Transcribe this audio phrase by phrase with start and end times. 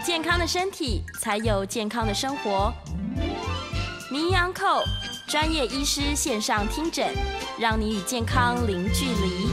[0.00, 2.72] 健康的身体，才有健康的生活。
[4.10, 4.82] 名医安扣
[5.26, 7.06] 专业医师线上听诊，
[7.58, 9.48] 让你与健康零距离。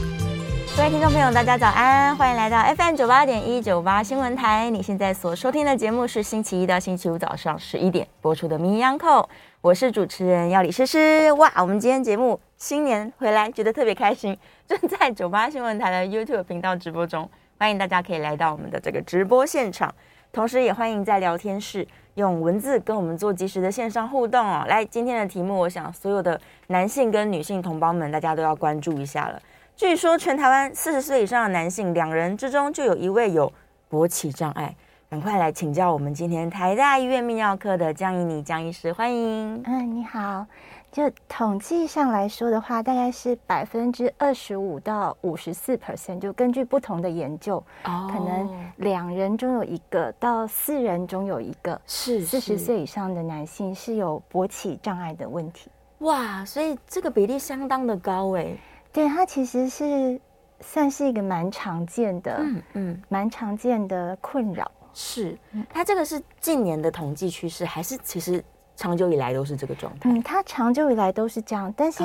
[0.77, 4.69] 各位听众朋友，大家早安，欢迎来到 FM 九八点一九八新闻台。
[4.69, 9.23] 你现在所收听的节目是星期一到星期五早上十一点播出的《名医央叩》，
[9.61, 11.31] 我是主持人药李诗诗。
[11.33, 19.93] 哇，我们今天节目新年回来，觉得特别开心，正在九八新闻台的 YouTube 频道直播中，欢迎大家可以来到我们的这个直播现场，
[20.35, 24.65] 同时也欢迎在聊天室用文字跟我们做及时的线上互动哦。
[24.67, 29.41] 来，今天的题目，我想所有的男性跟女性同胞们，大家都要关注一下了。
[29.77, 33.49] 据说全台湾四十岁以上的男性两人之中就有一位有
[33.89, 34.75] 勃起障碍，
[35.09, 39.63] 赶快来请教我们今天台大医院泌尿科的江怡妮江医师，欢迎。
[39.65, 40.45] 嗯，你好。
[40.91, 55.69] 就统计上来说的话，大概是百分之二十五到五十四 percent，就根据不同的研究，哦、可能两人中有一个到四人中有一个是四十岁以上的男性是有勃起障碍的问题。
[55.99, 58.57] 哇，所以这个比例相当的高诶。
[58.91, 60.19] 对，它其实是
[60.59, 64.69] 算是一个蛮常见的，嗯嗯，蛮常见的困扰。
[64.93, 65.37] 是，
[65.69, 68.43] 它这个是近年的统计趋势，还是其实
[68.75, 70.09] 长久以来都是这个状态？
[70.09, 72.03] 嗯，它长久以来都是这样，但是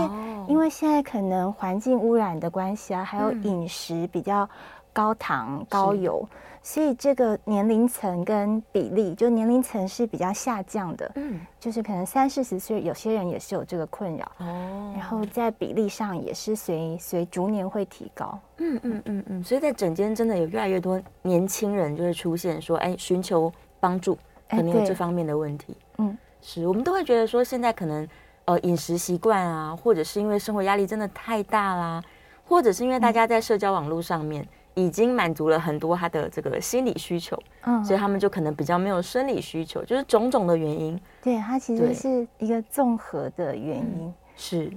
[0.48, 4.48] 因为现在可能环境污染的关系啊，还有饮食比较
[4.93, 6.29] 高糖高油。
[6.62, 24.18] 所以这个年龄层跟比例，就年龄层是比较下降的，嗯，就是可能三四十岁，有些人也是有这个困扰，哦，然后在比例上也是随随逐年会提高，嗯嗯嗯嗯，所以在整间真的有越来越多年轻人就会出现说，哎，寻求帮助，
[24.48, 28.06] 可能有这方面的问题，嗯，是我们都会觉得说现在可能
[28.45, 32.05] 呃饮食习惯啊，或者是因为生活压力真的太大啦，
[32.46, 34.46] 或者是因为大家在社交网络上面。
[34.85, 41.01] 已经满足了很多他的这个心理需求，嗯，所以他们就可能比较没有生理需求，就是种种的原因。
[41.23, 44.73] 对，它其实是一个综合的原因，嗯、是。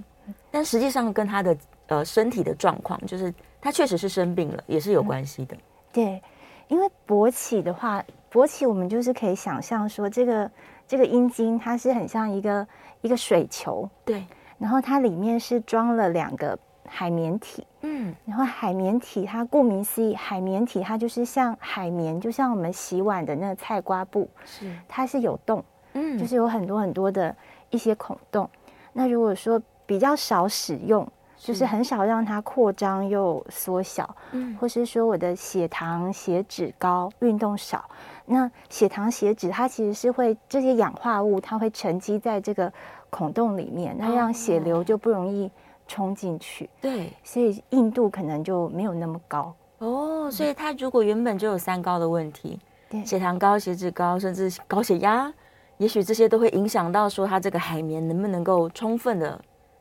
[0.49, 5.55] 但实际上跟他的呃身体的状况，就是他确实是生病了，也是有关系的。
[5.55, 5.59] 嗯、
[5.91, 6.21] 对，
[6.67, 10.51] 因为勃起的话，勃起我们就是可以想象说，这个
[10.87, 12.67] 这个阴茎它是很像一个
[13.01, 14.25] 一个水球，对，
[14.57, 16.57] 然后它里面是装了两个。
[16.85, 24.71] 海绵体，嗯，然后海绵体它顾名思义，海绵体它就是像海绵，就像我们洗碗的那个菜瓜布，是。
[24.87, 25.63] 它是有洞，
[25.93, 27.35] 嗯，就是有很多很多的
[27.69, 28.49] 一些孔洞。
[28.91, 31.07] 那如果说比较少使用，
[31.37, 37.83] 就是很少让它扩张又缩小，嗯，或是说我的血糖血脂高，运动少，
[38.25, 42.71] 那血糖血脂它其实是会这些氧化物它会沉积在这个
[43.09, 45.51] 孔洞里面，那让血流就不容易。
[45.87, 49.53] 冲进去，对，所以硬度可能就没有那么高。
[49.79, 50.29] 哦。
[50.31, 55.31] 所以他如果原本就有三高的问题，对，血糖高、血脂高，甚至高血压，
[55.77, 59.39] 也许这些都会影响到说他这个海绵能不能够充分的，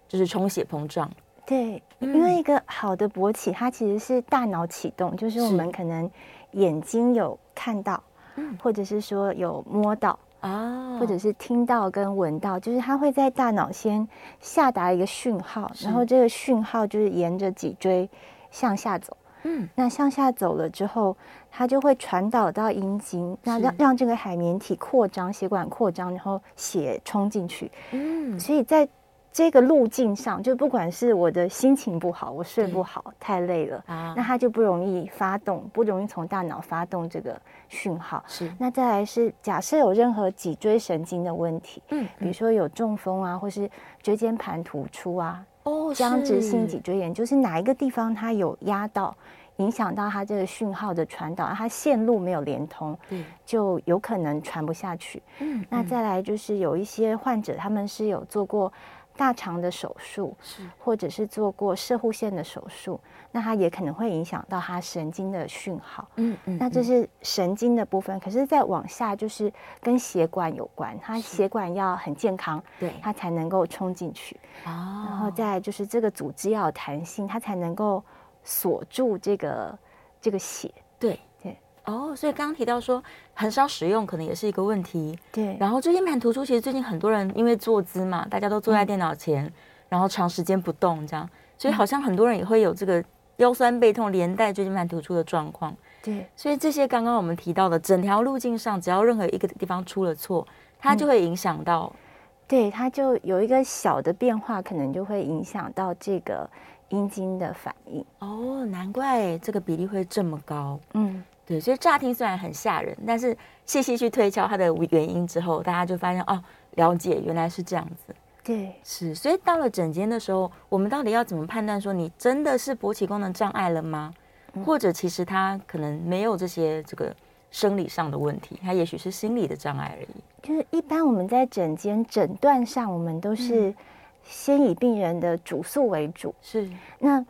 [0.09, 1.11] 就是充血膨胀。
[1.45, 6.09] 对，因为一个好的勃起，它其实是大脑启动，就是我们可能
[6.53, 8.03] 眼睛有看到，
[8.37, 10.19] 嗯，或者是说有摸到。
[10.43, 14.07] 啊，或者是听到跟闻到，就是它会在大脑先
[14.39, 18.09] 下达一个讯号，然后这个讯号就是沿着脊椎
[18.51, 19.17] 向下走。
[19.45, 21.17] 嗯，那向下走了之后，
[21.51, 27.71] 它就会传导到阴茎，那让让这个海绵体扩张，血管扩张，然后血冲进去。
[27.91, 28.89] 嗯，所以在。
[29.33, 38.23] 这个路径上，就不管是我的心情不好，我睡不好，太累了啊，那它就不容易发动，不容易从大脑发动这个讯号。
[38.29, 43.71] 是，那再来是假设有任何脊椎神经的问题，嗯，比如说有中风啊，或是
[44.03, 49.17] 椎间盘突出啊，哦，僵直性脊椎炎，就是哪一个地方它有压到，
[49.57, 55.23] 影响到它这个讯号的传导，它线路没有连通，嗯，就有可能传不下去。
[55.39, 58.71] 嗯，那再来就是有一些患者，他们是有做过。
[59.17, 62.99] 大肠的手术，是或者是做过射护线的手术，
[63.31, 66.09] 那它也可能会影响到它神经的讯号。
[66.17, 74.35] 嗯嗯，那这是神经的部分，可是再往下就是跟血管有关，它血管要很健康，对，它才能够冲进去。
[74.65, 78.03] 哦，然后再就是这个组织要有弹性，它才能够
[78.43, 79.79] 锁住这个
[80.21, 80.73] 这个血。
[80.99, 81.57] 对对。
[81.85, 83.03] 哦，所以刚刚提到说
[83.35, 85.19] 很少使用，可能也是一个问题。
[85.33, 85.57] 对。
[85.59, 89.53] 然后椎间盘突出，其实最近很多人因为坐姿嘛，大家都坐在电脑前，嗯、
[89.89, 93.03] 然后长时间不动这样，所以好像很多人也会有这个
[93.37, 95.75] 腰酸背痛连带椎间盘突出的状况。
[96.03, 96.27] 对。
[96.37, 100.47] 所以这些刚刚我们提到的整条路径上，只要任何一个地方出了错，
[100.79, 101.91] 它就会影响到。
[101.95, 101.99] 嗯、
[102.47, 106.49] 对，它就有一个小的变化，可能就会影响到这个
[106.91, 108.05] 阴茎的反应。
[108.19, 110.79] 哦，难怪这个比例会这么高。
[110.93, 111.25] 嗯。
[111.45, 113.37] 对，所以乍听虽然很吓人，但是
[113.67, 116.41] 细细去推敲它的原因之后，大家就发现哦，
[116.77, 118.15] 了解原来是这样子。
[118.45, 119.13] 对，是。
[119.13, 124.15] 所以到了诊间的时候，我们到底要怎么判断说你真的是勃起功能障碍了吗？
[124.55, 127.15] 嗯、或者其实他可能没有这些这个
[127.51, 130.17] 生理上的问题，他也许是心理的障碍而已。
[130.43, 133.75] 就是一般我们在诊间诊断上，我们都是
[134.23, 136.33] 先以病人的主诉为主。
[136.41, 136.71] 是。
[137.01, 137.25] 那。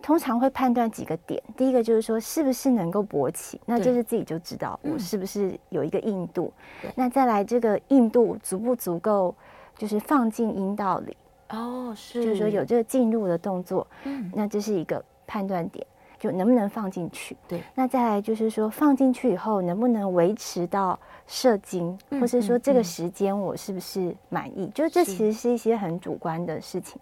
[0.00, 6.52] 通常会判断几个点，第一个就是说是不是能够勃起，那就是自己就知道我是不是有一个硬度。
[6.84, 9.34] 嗯、那再来这个硬度足不足够，
[9.76, 11.16] 就是放进阴道里。
[11.50, 15.86] 哦，是，就是说有这个进入的动作，嗯，那这是一个判断点，
[16.18, 17.36] 就能不能放进去。
[17.46, 24.66] 对，那再来就是说放进去以后能不能维持到射精，或是说这个时间我是不是满意？
[24.66, 27.00] 嗯、就是这其实是一些很主观的事情。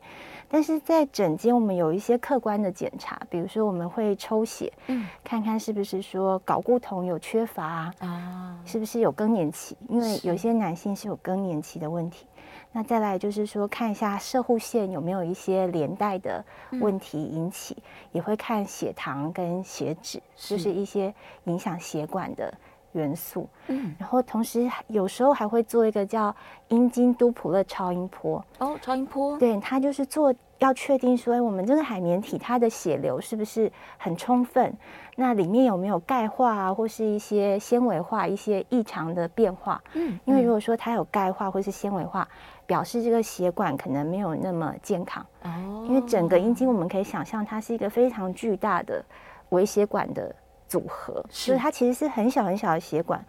[0.49, 9.77] 但是在诊间，我们有一些客观的检查，比如说我们会抽血，嗯，看看是不是说睾固酮有缺乏啊，啊，是不是有更年期？
[9.89, 12.27] 因为有些男性是有更年期的问题。
[12.77, 17.75] 那再来就是说，看一下射护腺有没有一些连带的问题引起，
[18.13, 21.15] 也会看血糖跟血脂，就是一些
[21.45, 22.53] 影响血管的
[22.93, 23.49] 元素。
[23.69, 26.37] 嗯，然后同时有时候还会做一个叫
[26.69, 28.45] 阴茎都普勒超音波。
[28.59, 29.39] 哦，超音波。
[29.39, 34.77] 对，它就是做要确定说，我们这个海绵体它的血流是不是很充分？
[35.19, 39.83] 那里面有没有钙化啊，或是一些纤维化、一些异常的变化？
[39.95, 42.29] 嗯，因为如果说它有钙化或是纤维化，
[42.67, 45.25] 表示这个血管可能没有那么健康。
[45.43, 49.05] 哦，因为整个阴茎我们可以想象，它是一个非常巨大的
[49.51, 50.35] 微血管的。
[50.69, 53.25] 组合，所以它其实是很小很小的血管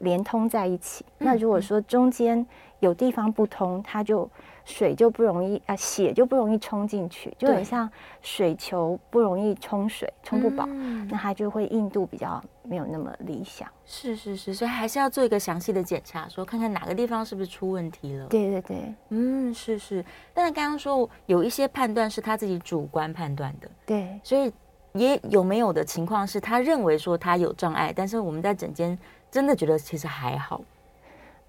[0.00, 1.02] 连通在一起。
[1.16, 2.46] 那如果说中间
[2.80, 4.28] 有地方不通，它就
[4.66, 7.90] 水就不容易啊，血就不容易冲进去，就很像
[8.20, 10.66] 水球不容易冲水，冲不饱，
[11.08, 13.68] 那它就会硬度比较没有那么理想。
[13.84, 18.26] 是是是，所以还是要做一个详细的检查，说看看哪个地方是不是出问题了。
[18.28, 20.02] 对对对，嗯，是是。
[20.32, 24.50] 但是刚刚说有一些判断是他自己主观判断的，对，所以。
[24.94, 28.98] 也有没有的情况是他认为说他有障碍，但是我们在诊间
[29.30, 30.60] 真的觉得其实还好。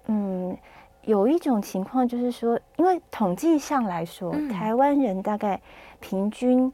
[0.06, 0.56] 嗯，
[1.02, 5.60] 有一种情况就是说，因为统计上来说，嗯、台湾人大概
[6.00, 6.72] 平均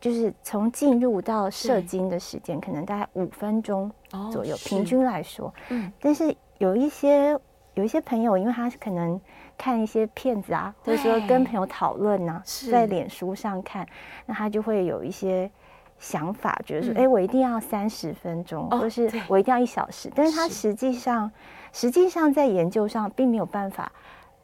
[0.00, 3.90] 就是从进入到射精的时间，可能大概五分钟
[4.32, 5.52] 左右，哦、平均来说。
[5.68, 7.38] 嗯，但是有一些
[7.74, 9.20] 有一些朋友，因为他是可能
[9.58, 13.86] 看一些片子啊，或者说跟朋友讨论啊，在脸书上看，
[14.26, 15.50] 那他就会有一些。
[15.98, 20.12] 想法觉得说，哎、欸，我一定要三十分钟，或是我一定要一小时。
[20.14, 21.32] 但是他实际上，
[21.72, 23.90] 实际上在研究上并没有办法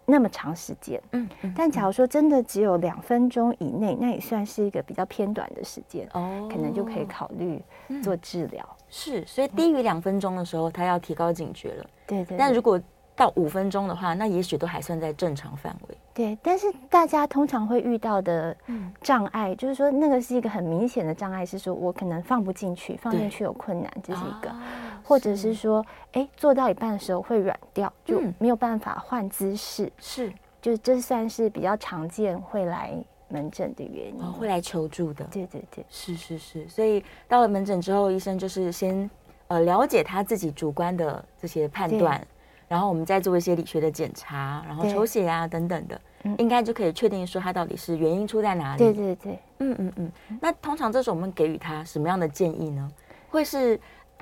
[0.05, 1.01] 那么长时间。
[1.13, 6.09] 嗯，但假如说真的只有两分钟以内，那也算是一个比较偏短的时间。
[6.13, 7.63] 哦，可能就可以考虑
[8.03, 8.67] 做治疗。
[8.89, 11.87] 是，所以低于两分钟的时候，他要提高警觉了。
[12.07, 12.39] 对，对对。
[12.39, 12.81] 但如果
[13.15, 15.97] 到五分钟的话，那也许都还算在正常范围。
[16.15, 18.57] 对，但是大家通常会遇到的
[19.01, 29.93] 障碍，嗯、就是说那个是一个很明显的障碍，是说我可能放不进去，放进去有困难，这是一个；啊、或者是说，哎，做到一半的时候会软掉，就没有办法换姿势。
[29.99, 32.93] 是、嗯，就这算是比较常见会来
[33.29, 35.25] 门诊的原因，哦、会来求助的。
[35.31, 36.69] 对对对，是是是。
[36.69, 39.09] 所以到了门诊之后，医生就是先
[39.49, 42.27] 呃了解他自己主观的这些判断。
[42.73, 48.79] 然后我们再做一些理学的检查，然后抽血啊等等的，对应该就可以确定说他到底是原因出在哪里。
[48.79, 50.13] 对对对，嗯嗯嗯。
[50.41, 52.91] 那通常这时候我们给予他什么样的建议呢？
[53.29, 53.79] 会是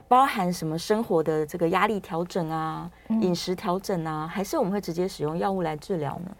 [0.08, 6.36] 包含什么生活的这个压力调整啊、嗯、饮食调整啊，还是我们会直接使用药物来治疗呢？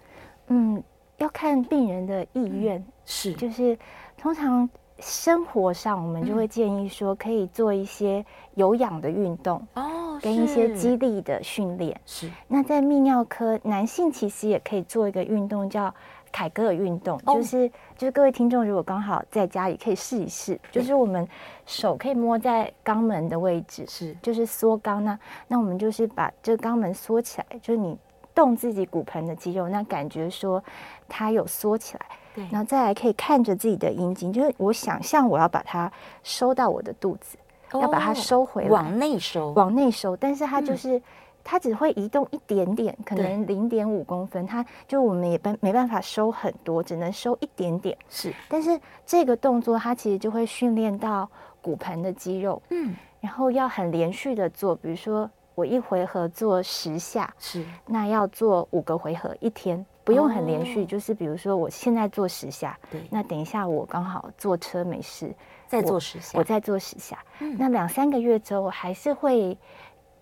[0.49, 0.83] 嗯，
[1.19, 3.79] 要看病人的意愿，嗯、是就是
[4.19, 4.69] 通常。
[5.03, 8.23] 生活上，我们就会建议说，可以做一些
[8.55, 11.99] 有氧的运动哦，跟一些肌力的训练。
[12.07, 12.31] 是。
[12.49, 15.95] 那在泌尿科，男性其实也可以做一个运动，叫
[16.33, 21.27] 凯格尔运动，就是、哦、就是各位听众如果刚好在家里可以试一试，就是我们
[21.67, 24.17] 手可以摸在肛门的位置，是。
[24.23, 27.99] 就是缩肛，那那我们就是把这个肛门缩起来，就是你
[28.33, 30.63] 动自己骨盆的肌肉，那感觉说
[31.09, 35.91] 它有缩起来，对，然后再来可以看着自己的阴茎，就是我想象我要把它
[36.23, 37.40] 收到我的肚子，哦、
[37.73, 40.97] 要把它收回来，往内收，往内收，但是它就是。
[40.97, 41.03] 嗯
[41.43, 47.97] 它只会移动一点点，可能零点五公分，它就我们也办没办法收很多，只能收一点点。
[48.11, 51.27] 是，但是这个动作它其实就会训练到
[51.63, 65.35] 骨盆的肌肉，嗯，然后要很连续的做，比如说我一回合做十下，是，那要做五个回合，一天不用很连续，哦、就是比如说我现在做十下，对，那等一下我刚好坐车没事，
[65.67, 69.57] 再做十下，我，我再做十下，嗯、那两三个月之后我还是会。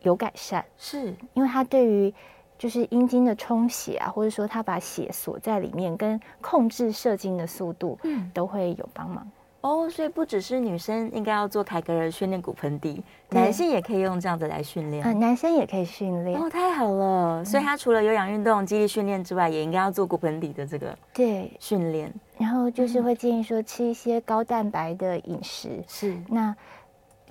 [0.02, 1.12] 有改善，是。
[1.35, 2.14] 因为它对于
[2.56, 9.28] 就是阴茎的充血啊，或者说它把血锁在里面，跟控制射精的速度，嗯，都会有帮忙。
[9.60, 15.04] 哦，所以不只是女生应该要做凯格尔训练骨盆底，男性也可以用这样子来训练。
[15.04, 16.40] 嗯，男生也可以训练。
[16.40, 17.44] 哦，太好了！
[17.44, 22.12] 所以他除了有氧运动、肌力训练之外，也应该要做骨盆底的这个对训练。
[22.38, 26.54] 然后就是会建议说吃一些高蛋白的饮食，是那。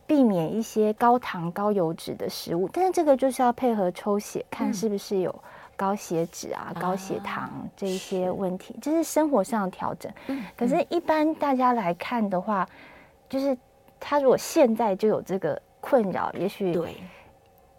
[0.05, 5.35] 避免一些高糖高油脂的食物，但是这个就是要配合抽血，看是不是有
[5.77, 10.11] 高血脂啊、嗯、高血糖这一些问题，这是生活上的调整。
[10.27, 12.67] 嗯、可是，一般大家来看的话，
[13.29, 13.55] 就是
[13.99, 16.97] 他如果现在就有这个困扰，也许对，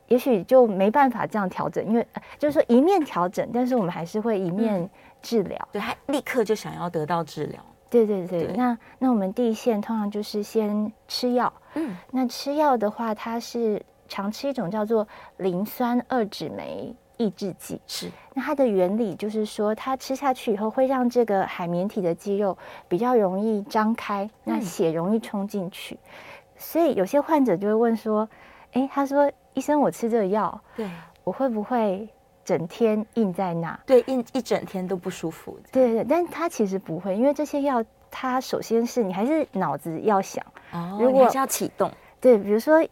[0.07, 2.07] 也许就没办法这样调整，因为
[2.39, 4.89] 就是说一面调整，但是我们还是会一面
[5.21, 7.61] 治疗，对，他立刻就想要得到治疗。
[7.91, 8.57] 对对对，对。
[8.57, 18.11] 那那我们第一线通常就是先吃药，嗯，那吃药的话，它是常吃一种叫做磷酸二酯酶抑制剂，是。
[18.33, 22.57] 那它的原理就是说，它吃下去以后会让这个海绵体的肌肉
[22.89, 25.95] 比较容易张开，那血容易冲进去。
[25.95, 26.01] 嗯、
[26.57, 28.27] 所以有些患者就会问说，
[28.73, 30.89] 哎，他说医生，我吃这个药，对，
[31.25, 32.09] 我会不会？
[32.45, 35.61] 整天硬在那，对，硬一整天都不舒服。
[35.71, 42.83] 对对，但他其实不会，因为这些药，它首先是你还是脑子要想，哦，如果要启动，对，比如说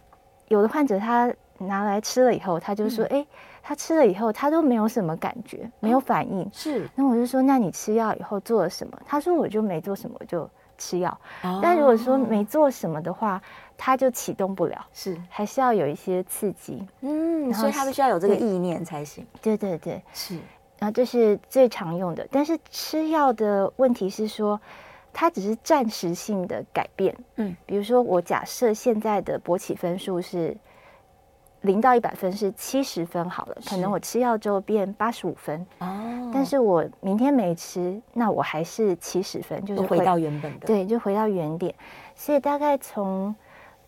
[0.49, 3.27] 有的患者他拿来吃了以后，他就说，哎、嗯，
[3.67, 6.49] 他吃了以后他都没有什么感觉，没有反应。
[6.53, 9.01] 是，那我就说，那你吃药以后做了什么？
[9.05, 11.11] 他说我就没做什么，就吃药。
[11.43, 13.43] 哦、但如果说没做什么的话。
[13.79, 19.23] 它就启动不了，是还是要有一些刺激，嗯，所以他必须要有这个意念才行。
[19.43, 20.35] 对对对，是。
[20.79, 24.59] 然后这是最常用的，但是吃药的问题是说，
[25.13, 27.15] 它只是暂时性的改变。
[27.35, 30.57] 嗯，比如说我假设现在的勃起分数是
[31.67, 35.67] 零到一百分是七十分好了，可能我吃药之后变八十五分。
[35.81, 41.75] 哦，但是我明天没吃，那我还是七十分，就是回到原本的，对，就回到原点。
[42.15, 43.35] 所以大概从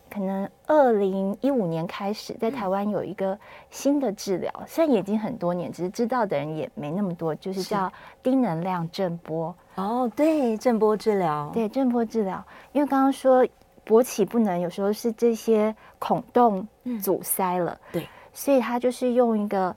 [0.09, 7.69] 可能二零一五年开始，在台湾有一个新的治疗，虽然已经很多年，只是知道的人也没那么多，就是。
[7.69, 7.93] 叫
[8.23, 9.55] 低能量震波。
[9.75, 12.43] 哦，对，震波治疗，对，震波治疗。
[12.71, 13.47] 因为刚刚说
[13.89, 16.67] 勃起不能，有时候是这些孔洞
[17.01, 19.75] 阻塞了，嗯、对，所以它就是用一个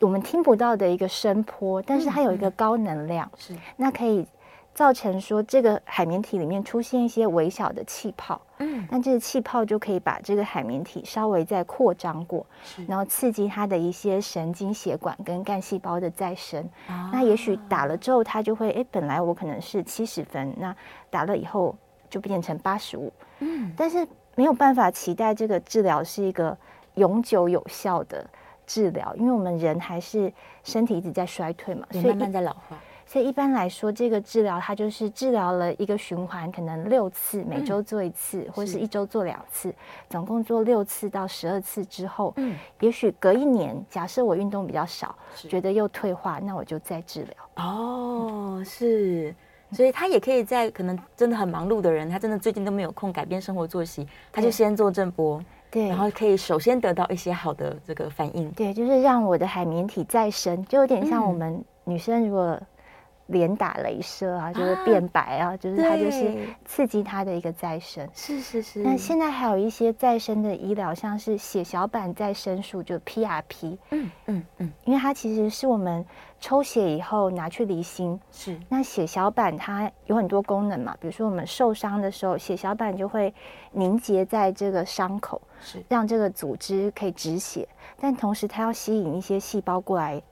[0.00, 4.26] 我们听不到的一个声波，但是它有一个高能量，是、嗯、那可以。
[4.76, 12.84] 造成说这个海绵体里面出现一些微小的气泡，嗯，那这个气泡就可以把这个海绵体稍微再扩张过，是。
[12.84, 16.62] 然后刺激它的一些神经血管跟干细胞的再生。
[16.88, 20.76] 啊、那也许打了之后，它就会，哎，本来我可能是七十分，那
[21.08, 21.74] 打了以后
[22.10, 26.56] 就变成八十五，嗯，但是没有办法期待这个治疗是一个
[26.94, 28.24] 永久有效的
[28.66, 30.32] 治疗，因为我们人还是
[30.64, 32.78] 身体一直在衰退嘛，所以慢慢在老化。
[33.08, 39.72] 所以一般来说，这个治疗它就是治疗了一个循环，可能六次，每周做一次，嗯、或是一周做两次，
[40.10, 47.64] 总共做六次到十二次之后，嗯，也许隔一年，假设我运动比较少，觉得又退化，那我就再治疗。
[47.64, 49.32] 哦，是，
[49.72, 58.50] 所以他也可以在可能真的很忙碌的人，他真的最近都没有空改变生活作息，他就先做正波，对，然后可以首先得到一些好的这个反应。
[58.52, 62.60] 对，就是让我的海绵体再生，就有点像我们女生如果。
[63.28, 66.32] 脸打镭射啊，就是变白啊，啊就是它就是
[66.64, 68.08] 刺激它的一个再生。
[68.14, 68.84] 是是是。
[68.84, 73.76] 那现在还有一些再生的医疗，像是血小板再生术，就 PRP。
[73.90, 74.72] 嗯嗯嗯。
[74.84, 76.06] 因为它其实是我们
[76.46, 78.20] 抽血以后拿去离心。
[78.30, 78.56] 是。
[78.68, 83.34] 那血小板它有很多功能嘛，比如说我们受伤的时候，血小板就会
[83.72, 90.22] 凝结在这个伤口，是让这个组织可以止血，但同时它要吸引一些细胞过来，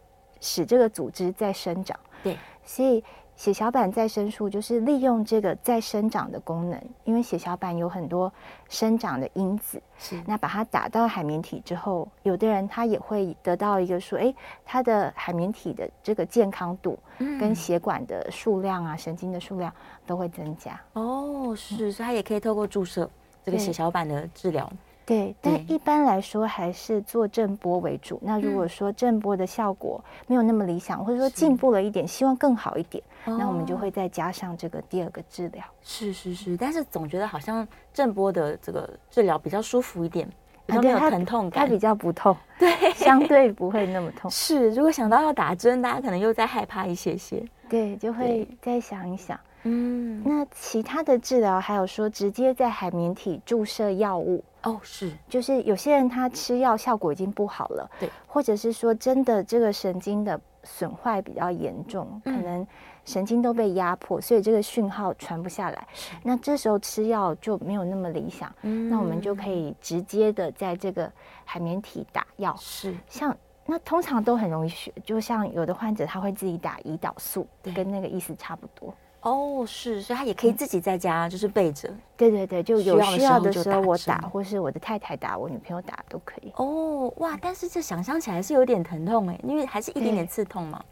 [0.41, 1.99] 使这个组织再生长。
[2.23, 2.39] 对。
[2.63, 3.03] 所以
[3.37, 8.33] 血小板再生术就是利用这个再生长的功能，因为血小板有很多
[8.69, 14.33] 生长的因子，是那把它打到海绵体之后，有的人他也会得到一个说，哎，
[14.65, 19.73] 他的海绵体的这个健康度，跟血管的数量啊，神经的数量
[20.07, 20.81] 都会增加。
[20.93, 23.11] 哦，是，所以他也可以透过注射
[23.45, 24.71] 这个血小板的治疗。
[25.07, 28.19] 对，但一般来说还是做震波为主。
[28.23, 35.63] 那如果说震波的效果没有那么理想，或者说进步了一点，希望更好一点，那我们就会再加上这个第二个治疗。
[35.83, 40.27] 是是是，但是总觉得好像震波的这个治疗比较舒服一点，
[40.65, 44.31] 比较没有疼痛感，它比较不痛，对，相对不会那么痛。
[44.33, 49.39] 是，如果想到要打针，大家可能又在害怕一些些，对，就会再想一想。
[49.65, 62.67] 嗯，那其他的治疗还有说直接在海绵体注射药物哦，是，就是有些人他吃药效果已经不好了，对，或者是说真的这个神经的损坏比较严重，可能
[63.05, 65.87] 神经都被压迫，所以这个讯号传不下来，
[66.23, 71.11] 那这时候吃药就没有那么理想，嗯，那我们就可以直接的在这个
[71.45, 78.95] 海绵体打药，是，像那通常都很容易学，就像有的患者他会自己打胰岛素，对，跟那个意思差不多。
[79.25, 81.89] 哦，是，所以他也可以自己在家就是备着。
[82.17, 86.53] 对对对，就有需要的时候我打，或是我的太太打，我女朋友打都可以。
[86.57, 90.85] 哦，哇，但是这想象起来是有点疼痛哎，因为还是一点点刺痛嘛。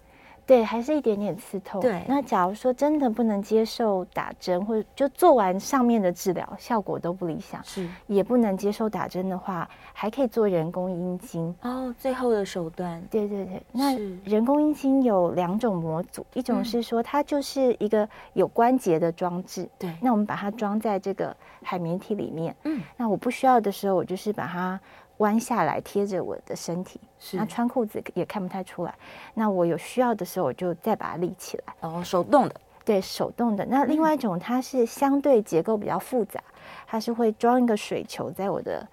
[0.47, 1.81] 对，还是一点点刺痛。
[1.81, 11.55] 对，那假如说真的不能接受打针，或者就做完上面的治疗，效果都不理想，是也不能接受打针的话，还可以做人工阴茎。
[11.63, 13.03] 哦，最后的手段。
[13.11, 24.81] 对对对，那人工阴茎有两种模组，一种是说它就是一个有关节的装置，对，那我们把它装在这个海绵体里面，嗯，那我不需要的时候，我就是把它。
[25.23, 28.93] 弯下来贴着我的身体，是那穿裤子也看不太出来。
[29.35, 31.75] 那我有需要的时候，我就再把它立起来。
[31.81, 33.64] 哦，手动的，对，手动的。
[33.64, 36.43] 那另外一种，它是相对结构比较复杂，
[36.87, 38.87] 它是会装一个水球在我的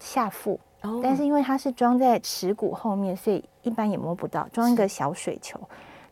[0.00, 4.48] 下腹，嗯、但是因为它是装在耻骨后面，所以一般也摸不到。
[4.48, 5.60] 装一个小水球，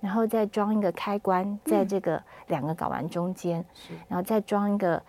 [0.00, 5.02] 然后再装一个开关在这个两个睾丸中间，是然后再装一个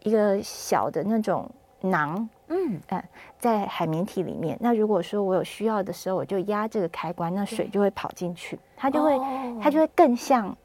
[0.00, 1.50] 一个小的那种
[1.82, 2.26] 囊。
[2.48, 3.02] 嗯，嗯，
[3.38, 4.56] 在海绵体里面。
[4.60, 10.56] 那如果说我有需要的时候，我就压这个开关，那水就会跑进去，它就会，哦、它就会更像，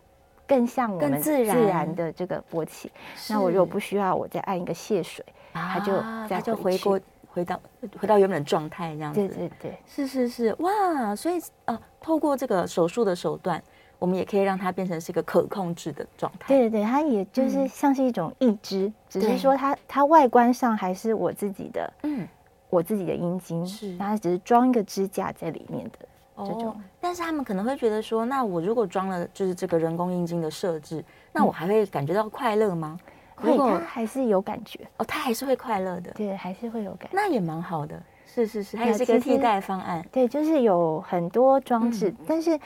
[0.48, 2.92] 更像我们自然的这个勃起。
[3.30, 7.60] 那我如果不需要，我再按一个泄水，它就它就回过回到
[8.00, 9.20] 回到原本的状态这样子。
[9.20, 11.16] 对对对，是是是，哇！
[11.16, 13.62] 所以啊，透过这个手术的手段。
[14.04, 16.50] 我们也可以让它变成是一个可控制的状态。
[16.50, 22.28] 对对对，它也就是像是一种义肢，嗯、只是说它它外观上还是我自己的，嗯，
[22.70, 26.00] 我自己的阴茎，是它只是装一个支架在里面的
[26.36, 26.66] 这种。
[26.66, 33.00] 哦、但是他们可能会觉得说，那我如果装了就是这个人工阴茎的设置，那我还会感觉到快乐吗？
[33.38, 38.04] 会、还是有感觉哦，他还是会快乐的，对，还是会有感觉，那也蛮好的。
[38.26, 42.60] 是是是，还有这个替代方案，对，就是有很多装置，嗯、但是。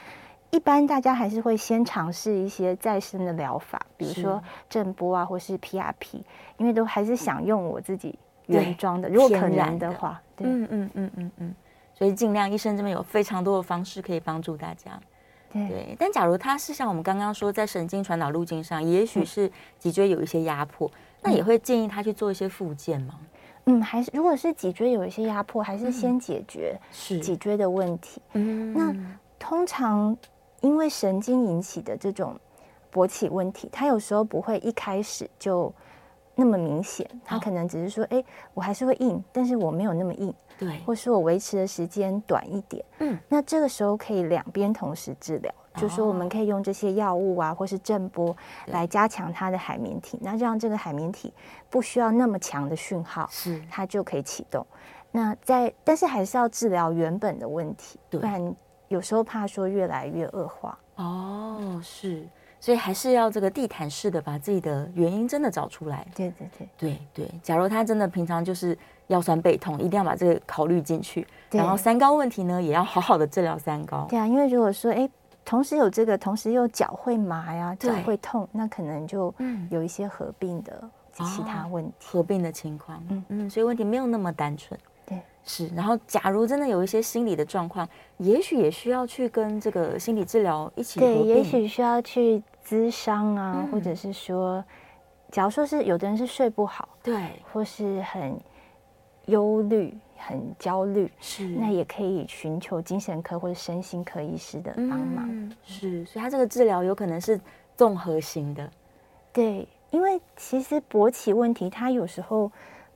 [0.50, 6.22] 一般大家还是会先尝试一些再生的疗法，比如说震波啊，或是 PRP，
[6.56, 10.20] 因为都还是想用我自己原装的，如果可能的话。
[10.34, 11.54] 对，嗯嗯嗯嗯嗯，
[11.92, 14.98] 所以尽量医生这边有非常多的方式可以帮助大家。
[15.52, 20.90] 对，对，但假如他是像我们刚刚说，在神经传导路径上，也许是脊椎有一些压迫，
[21.22, 23.14] 那也会建议他去做一些复健吗？
[23.66, 28.22] 嗯，还是如果是脊椎有一些压迫，还是先解决是脊椎的问题。
[28.32, 28.94] 嗯，那
[29.38, 30.16] 通常。
[30.60, 32.38] 因为神经引起的这种
[32.92, 35.72] 勃起问题，它有时候不会一开始就
[36.34, 51.32] 那么明显，它可能只是说，哎，我还是会硬，但是我没有那么硬，对，或是我维持的时间短一点，嗯，那这个时候可以两边同时治疗，就是说我们可以用这些药物啊，或是震波来加强它的海绵体，那让这个海绵体
[51.68, 53.62] 不需要那么强的讯号，是。
[53.70, 54.66] 它就可以启动。
[55.10, 58.54] 那在，但是还是要治疗原本的问题，不然。
[58.88, 62.26] 有时候怕说越来越恶化哦，是，
[62.58, 66.06] 所以还是要这个地毯式的把自己的原因真的找出来。
[66.14, 71.26] 对对对对对，假如他真的平常就是腰酸背痛，一定要把这个考虑进去。
[71.50, 74.06] 然后三高问题呢，也要好好的治疗三高。
[74.08, 75.08] 对啊，因为如果说哎，
[75.44, 79.32] 同时有这个，同时又脚会麻呀，脚会痛，那可能就
[79.70, 83.02] 有一些合并的其他问题，哦、合并的情况。
[83.08, 84.78] 嗯嗯，所以问题没有那么单纯。
[85.44, 91.00] 是，然后假如真的有一些心理的状况，也许也需要去跟这个心理治疗一起。
[91.00, 94.62] 对，也许需要去咨商啊，嗯、或者是说，
[95.30, 98.38] 假如说是有的人是睡不好，对，或是很
[99.24, 105.26] 忧虑、很焦虑，是，那也可以寻求精神科或者身心科医师的帮忙。
[105.30, 107.40] 嗯、是，所以他这个治疗有可能是
[107.74, 108.70] 综合型的。
[109.32, 112.52] 对，因为其实勃起问题，它有时候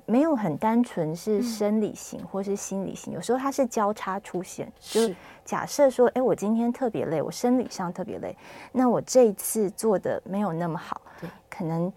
[0.07, 4.71] 没有很单纯是生理型或是心理型，嗯、有时候它是交叉出现。
[4.81, 8.37] 是就假设说，哎，我今天特别累，我生理上特别累，
[8.73, 11.93] 那我这一次做的没有那么好，对，可能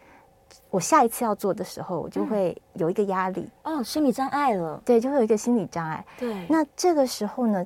[0.69, 3.49] 我下一次要做的时候，我就会有一个压力。
[3.63, 4.81] 嗯、哦，心理障碍了。
[4.85, 6.05] 对，就会有一个心理障碍。
[6.17, 7.65] 对，那这个时候呢？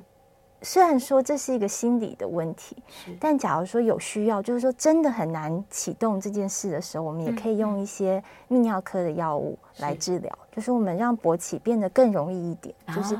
[0.62, 3.16] 虽然说这是一个心理的问题，是。
[3.18, 13.18] 但假如说有需要，就是说真的很难启动这件事的时候，我们也可以用一些泌尿科的药物来治疗，是就是我们让勃起变得更容易一点，啊、就是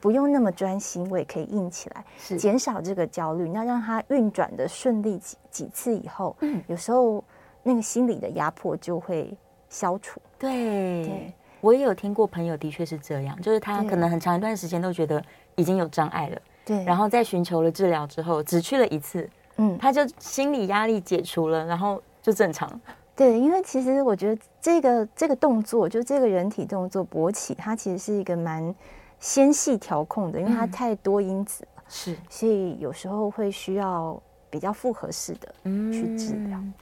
[0.00, 2.36] 不用那么专心，我也可以硬起来，是。
[2.36, 7.24] 减少这个焦虑，那让它运转的顺利几几次以后，嗯，有时候
[7.62, 9.34] 那个心理的压迫就会
[9.68, 10.20] 消除。
[10.38, 11.32] 对，对。
[11.62, 15.24] 我也有听过朋友的确是这样，就是他可能很长一段时间都觉得
[15.54, 16.38] 已经有障碍了。
[16.64, 22.80] 对，然后在寻求了治疗之后，只去了一次，嗯，他就心理压力解除了，然后就正常。
[23.16, 28.74] 对，因为其实我觉得这个这个动作，就这个人体动作勃起，它其实是一个蛮
[29.18, 35.54] 纤细调控的，因为它太多因子了，是、嗯，所以有时候会需要比较复合式的
[35.92, 36.58] 去治疗。
[36.58, 36.72] 嗯、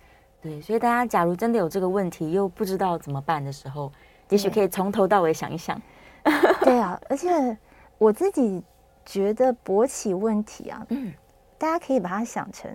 [0.41, 3.91] 对，所以大家假如真的有这个问题，又不知道怎么办的时候，
[4.29, 5.81] 也许可以从头到尾想一想。
[6.63, 7.57] 对啊，而且
[7.97, 8.63] 我自己。
[9.11, 11.13] 觉得勃起问题啊，嗯，
[11.59, 12.71] 大家可以把它想成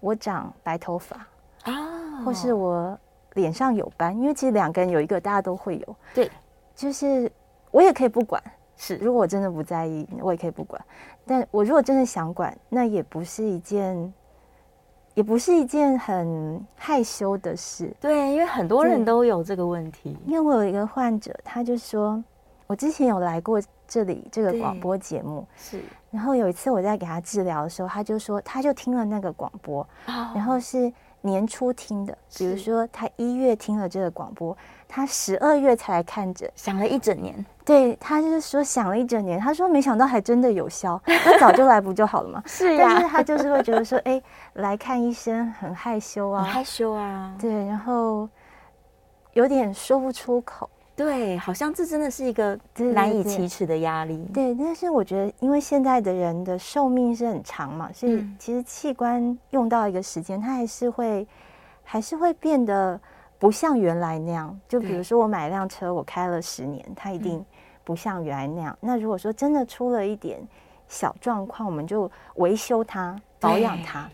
[0.00, 1.24] 我长白头发
[1.62, 2.98] 啊，或是我
[3.34, 6.28] 脸上有斑，因为其实两个人有一个大家都会有，对，
[6.74, 7.30] 就是
[7.70, 8.42] 我也可以不管，
[8.76, 10.84] 是，如果我真的不在意，我也可以不管，
[11.24, 14.12] 但我如果真的想管，那也不是一件，
[15.14, 22.20] 也不是一件很害羞的事，对，因为很多人都有这个问题，因为我有一个患者，他就说
[22.66, 23.62] 我之前有来过。
[23.88, 25.44] 这里这个广播节目。
[25.56, 37.44] 是，然后有一次我在给他治疗的时候，他就说他就听了那个广播，哦、然后是年初听的，比如说他一月听了这个广播，他十二月才来看诊，想了一整年。
[37.64, 42.42] 对，他就是说想了一整年，他说没想到还真的有效，他早就来不就好了吗？
[42.46, 44.22] 是呀，但是他就是会觉得说，哎，
[44.54, 48.28] 来看医生很害羞啊，很害羞啊，对，然后
[49.32, 50.70] 有点说不出口。
[50.98, 54.16] 对，好像这真的是一个难以启齿的压力。
[54.34, 61.24] 对，对，对，但是我觉得，因为现在的人的寿命是很长嘛，所以其实器官用到一个时间，它还是会，
[61.84, 63.00] 还是会变得
[63.38, 64.58] 不像原来那样。
[64.66, 67.44] 就比如说，我买一辆车，我开了十年，它一定
[67.84, 68.76] 不像原来那样。
[68.80, 70.40] 那如果说真的出了一点
[70.88, 74.10] 小状况，我们就维修它、保养它，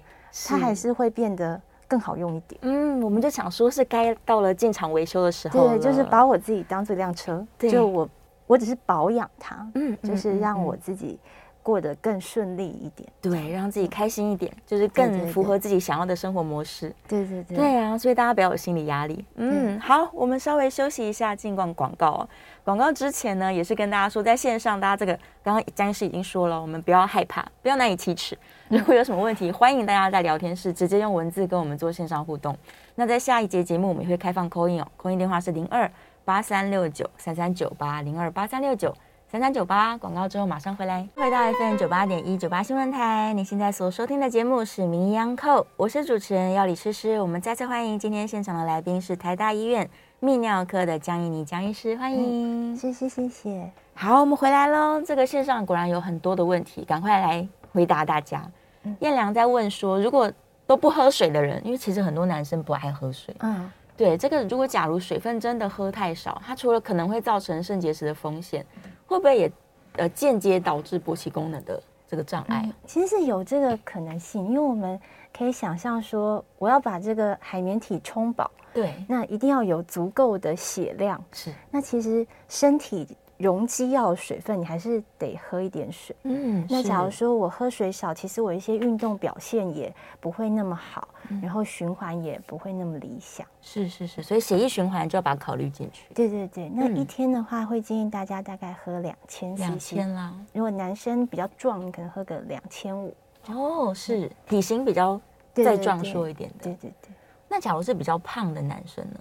[0.47, 1.59] 它还是会变得。
[1.89, 7.71] 更好用一点，嗯，我们就想说，是该到了进厂维修的时候，对，就是把我自己当做一辆车，对。
[7.71, 8.09] 就我，
[8.47, 11.19] 我只是保养它，嗯，就是让我自己
[11.63, 22.29] 过得更顺利一点，对，让自己开心一点，就是更符合自己想要的生活模式，对对对，对啊，所以大家不要有心理压力，嗯，好，我们稍微休息一下，进广广告哦。
[22.65, 28.37] 广告之前呢，也是跟大家说，在线上，大家这个刚刚江医师已经说了，我们不要害怕，不要难以启齿。
[28.69, 32.57] 如果有什么问题，欢迎大家在聊天室直接用文字跟我们做线上互动。
[32.95, 35.91] 那在下一节节目，我们也会开放 call in 哦，call in 电话是零二
[36.25, 38.97] 八三六九三三九八零二八三六九
[39.31, 39.95] 三三九八。
[39.99, 47.21] 广告之后马上回来，回到 FM 九八点一九八新闻台，你现在所收听的节目是《名医央叩》，我是主持人药理诗诗。
[47.21, 49.91] 我们再次欢迎今天现场的来宾是台大医院。
[50.25, 53.71] 泌尿科的江怡妮江医师，欢迎，谢谢谢谢。
[53.93, 54.99] 好，我们回来喽。
[55.03, 58.43] 这个线上果然有很多的问题，赶快来回答大家。
[58.85, 60.33] 嗯、彦良在问说，如果
[60.67, 68.65] 都不喝水的人，因为其实很多男生不爱喝水，嗯，对，这个如果假如水分真的喝太少，它除了可能会造成肾结石的风险，
[69.07, 69.53] 会不会也
[69.97, 71.83] 呃间接导致勃起功能的
[72.15, 72.63] 这个障碍？
[72.65, 75.01] 嗯、其实是有这个可能性，因为我们
[75.37, 78.49] 可以想象说，我要把这个海绵体充饱。
[78.73, 81.21] 对，那一定要有足够的血量。
[81.33, 83.05] 是，那其实身体
[83.45, 86.17] 容积要水分，你还是得喝一点水。
[86.23, 93.47] 嗯，那假如说我喝水少，其实我一些运动表现也不会那么好，嗯、然后循环也不会那么理想。
[93.61, 96.07] 是是是，所以血液循环就要把它考虑进去。
[96.15, 99.61] 对对对，那一天的话，会建议大家大概喝两千 CC。
[99.61, 100.35] 两千啦。
[100.55, 103.15] 如果男生比较壮，你可能喝个两千五。
[103.49, 105.21] 哦，是体型比较
[105.53, 106.65] 再壮硕一点的。
[106.65, 107.11] 对对对。
[107.47, 109.21] 那假如是比较胖的男生呢？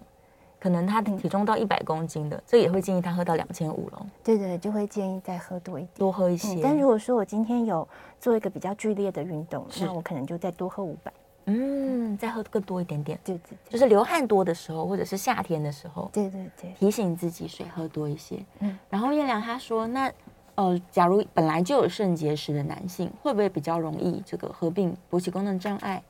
[0.63, 4.06] 可能他的体重到一百公斤的，这也会建议他喝到两千五喽。
[4.23, 6.58] 对对，就会建议再喝多一点，多喝一些。
[6.63, 7.86] 但如果说我今天有
[8.17, 11.12] 做一个比较剧烈的运动，那我可能就再多喝五百。
[11.47, 13.19] 嗯，再喝更多一点点。
[13.26, 16.10] 对对，就是流汗多的时候，或者是夏天的时候。
[16.13, 18.39] 对对对，提醒自己水喝多一些。
[18.60, 20.10] 嗯，然后彦良他说，那
[20.56, 26.02] 呃，假如本来就有肾结石的男性，会不会比较容易这个合并勃起功能障碍？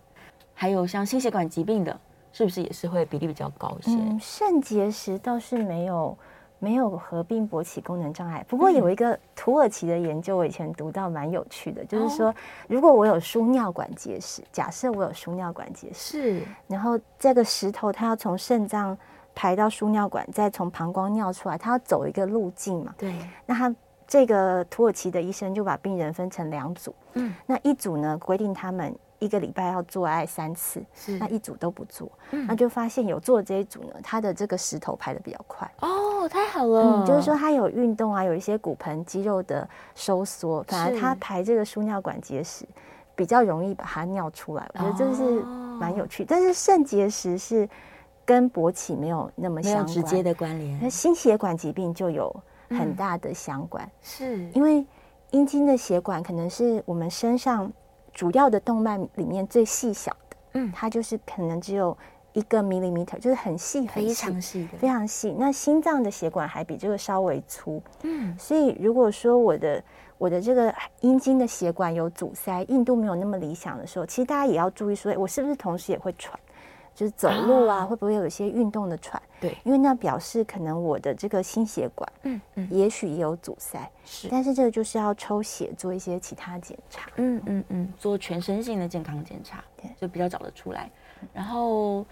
[0.53, 1.99] 还有像心血管疾病的，
[2.33, 3.91] 是不是也是会比例比较高一些？
[3.91, 6.17] 嗯，肾结石倒是没有。
[6.59, 12.33] 没有合并勃起功能障碍，不过有一个土耳其的研究，我以前读到蛮有趣的，嗯、就是说，
[12.69, 18.97] 如果我有输尿管结石，假设我有输尿管结石，是，然后这个石头它要从肾脏
[19.35, 23.13] 排到输尿管，再从膀胱尿出来，它要走一个路径嘛，对，
[23.45, 23.75] 那它
[24.07, 28.95] 这个土耳其的医生就把病人分成两组，嗯，那一组呢规定他们。
[29.23, 31.17] 一个礼拜要做爱三次，是。
[31.17, 35.71] 那一组都不做，嗯、那就发现有做的这一组呢，他的这个石头排的比较快。
[35.79, 42.65] 哦，太好了，嗯，就是说他有运动啊，有一些骨盆肌肉的收缩，反而他排这个输尿管结石
[43.15, 45.41] 比较容易把它尿出来，我觉得这是
[45.79, 46.23] 蛮有趣。
[46.23, 47.67] 哦、但是肾结石是
[48.25, 49.87] 跟勃起没有那么相关。
[49.87, 52.35] 直接的关联，那心血管疾病就有
[52.69, 54.49] 很大的相关，嗯、是。
[54.53, 54.85] 因为
[55.31, 57.71] 阴茎的血管可能是我们身上。
[58.13, 61.97] 主要的动脉里面最细小的，嗯，它就是可能只有
[62.33, 65.35] 一个 millimeter，就是很细很细，非常细的，非常细。
[65.37, 69.83] 那心脏的血管还比这个稍微粗，嗯，所以如果说我的
[70.17, 76.39] 我的这个阴茎的血管有阻塞，硬度没有那么理想的时候，其实大家也要注意说，我是不是同时也会喘？
[76.95, 79.21] 就是走路啊，会不会有一些运动的喘？
[79.41, 83.91] 对，因为那表示可能我的这个心血管，嗯嗯，也许也有阻塞。
[84.05, 87.09] 是，但是这个就是要抽血做一些其他检查。
[87.15, 90.89] 嗯嗯嗯，做全身性的健康检查，对，就比较找得出来。
[91.33, 92.05] 然后，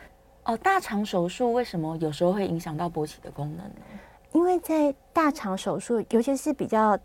[0.44, 3.82] 哦，大肠手术为什么有时候会影响到勃起的功能呢？
[4.34, 6.98] 因为在大肠手术，尤其是比较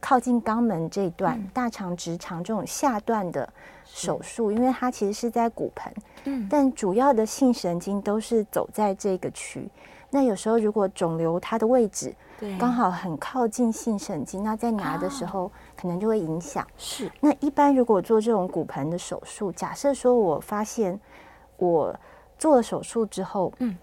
[0.00, 3.46] 靠近肛门这一段，大肠直肠这种下段的
[3.92, 5.92] 手术，因为它其实是在骨盆。
[6.24, 9.68] 嗯，但主要的性神经都是走在这个区。
[10.10, 16.66] 那有时候如果肿瘤它的位置对刚好很靠近性神经，那在拿的时候可能就会影响。
[16.76, 17.10] 是。
[17.20, 20.98] 那一般如果做这种骨盆的手术，假设说我发现
[21.58, 21.94] 我
[22.38, 23.76] 做了手术之后，嗯。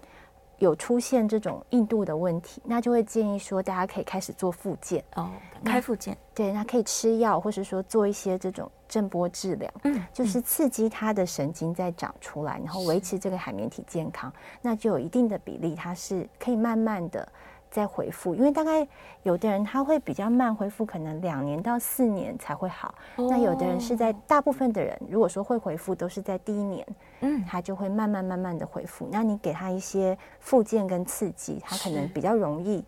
[0.58, 5.30] 有出现这种硬度的问题，那就会建议说，大家可以开始做复健哦，
[5.64, 17.26] 开复健，对，那可以吃药，或是说做一些这种震波治疗，嗯，就是刺激它的神经再长出来，然后维持这个海绵体健康，那就有一定的比例，它是可以慢慢的。
[17.70, 18.86] 再回复，因为大概
[19.22, 22.94] 有的人他会比较慢恢复，可能两年到四年才会好。
[23.16, 23.30] Oh.
[23.30, 26.86] 那有的人是在大部分的人，如果说会回复，都是在第一年，
[27.20, 29.08] 嗯，他就会慢慢慢慢的恢复。
[29.10, 32.84] 那你给他一些附件跟刺激，他可能比较容易。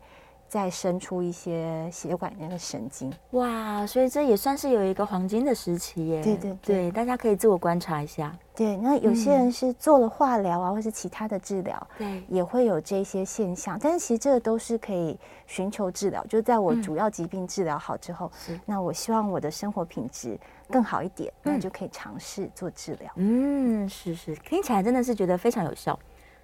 [0.50, 6.20] 再生出一些血管那个神经，哇，所以这也算是有一个黄金的时期耶。
[6.20, 8.36] 对对对，大家可以自我观察一下。
[8.52, 13.78] 对，那有些人是做了化疗啊，或是其他的治疗，对，也会有这些现象。
[13.80, 20.36] 但是其实这个都是可以寻求治疗，就在我主要疾病治疗好之后，是、嗯，那我希望我的生活品质
[20.68, 23.08] 更好一点，嗯、那就可以尝试做治疗。
[23.14, 25.96] 嗯，是是，听起来真的是觉得非常有效。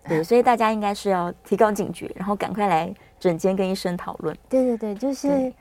[0.09, 4.37] 对， 所以大家应该是要提高警觉，然后赶快来诊间跟医生讨论。
[4.49, 5.53] 对对对，就是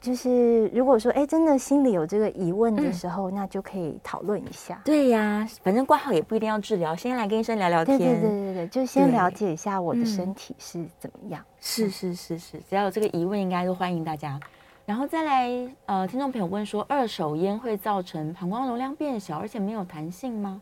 [0.00, 4.80] 就是，如果说哎，真的心里有这个疑问的时候，嗯、那就可以讨论一下。
[4.84, 7.98] 对呀，反正挂号也不一定要治疗，先来跟医生聊聊天。
[7.98, 11.40] 对对对对对，就先了解一下我的身体是怎么样。
[11.40, 14.40] 嗯、是是是是，只要有这个疑问，应该都欢迎大家。
[14.84, 15.48] 然后再来，
[15.86, 20.60] 呃，听众朋友问说，二手烟会造成膀胱容量变小，而且没有弹性吗？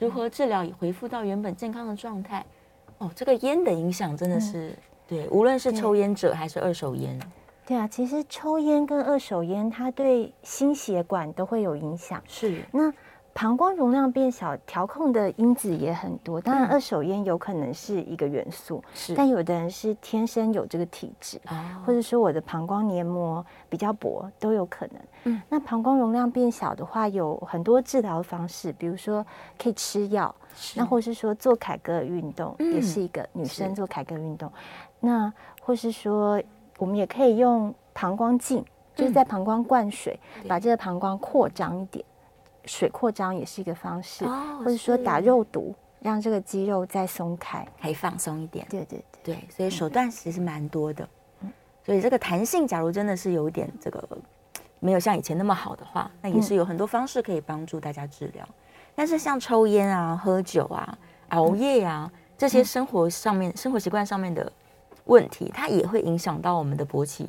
[0.00, 2.44] 如何治疗以恢复到原本健康的状态？
[2.98, 4.76] 哦，这个烟的影响真的是、嗯、
[5.10, 7.20] 对，无论是抽烟者还是二手烟。
[7.66, 12.22] 对啊，其实抽烟跟二手烟，它对心血管都会有影响。
[12.26, 12.90] 是，那。
[13.32, 16.40] 膀胱容量变小，调控的因子也很多。
[16.40, 19.16] 当然，二手烟有可能是一个元素，是、嗯。
[19.16, 21.54] 但有的人是天生有这个体质，哦、
[21.86, 24.96] 或者说我的膀胱黏膜比较薄，都有可能。
[25.24, 29.24] 嗯，那膀胱容量变小的话，有很多治疗方式，比如说
[29.56, 34.52] 可以吃药，是那或是说做凯格尔运动，嗯、也是一个女生做凯格尔运动。
[35.00, 36.42] 是那或是说，
[36.78, 42.04] 我们也可以用膀胱镜，就是在膀胱灌水，嗯、把这个膀胱扩张一点。
[42.66, 48.66] 水扩张也是一个方式，哦、或者说打肉毒，让这个肌肉再松开，可以放松一点。
[48.68, 51.08] 对对对，对，所以手段其实蛮多的。
[51.40, 51.50] 嗯，
[51.84, 54.06] 所以这个弹性，假如真的是有一点这个
[54.78, 58.44] 没有像以前那么好的话，那也是有很多方式可以帮助大家治疗。
[58.46, 58.54] 嗯、
[58.94, 60.98] 但是像抽烟啊、喝酒啊、
[61.30, 64.52] 熬夜啊、嗯、这些生活上面、嗯、生活习惯上面的
[65.04, 67.28] 问题，它也会影响到我们的勃起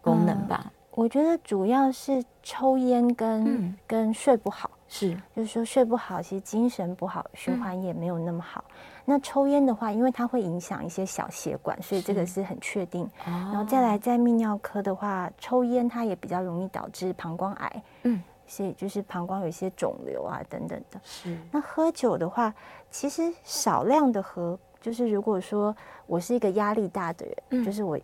[0.00, 0.62] 功能吧？
[0.64, 8.64] 嗯我觉得主要是抽烟跟、嗯、跟睡不好，是就是说睡不好，其实精神不好，循环也没有那么好。
[8.68, 8.74] 嗯、
[9.04, 13.04] 那抽烟的话，因为它会影响一些小血管，所以这个是很确定。
[13.24, 17.82] 是然后再来在泌尿科的话，抽烟它也比较容易导致膀胱癌。
[18.04, 21.00] 嗯，所以就是膀胱有一些肿瘤啊等等的。
[21.02, 21.36] 是。
[21.50, 22.54] 那喝酒的话，
[22.88, 25.74] 其实少量的喝，就是如果说
[26.06, 27.98] 我是一个压力大的人，嗯、就是我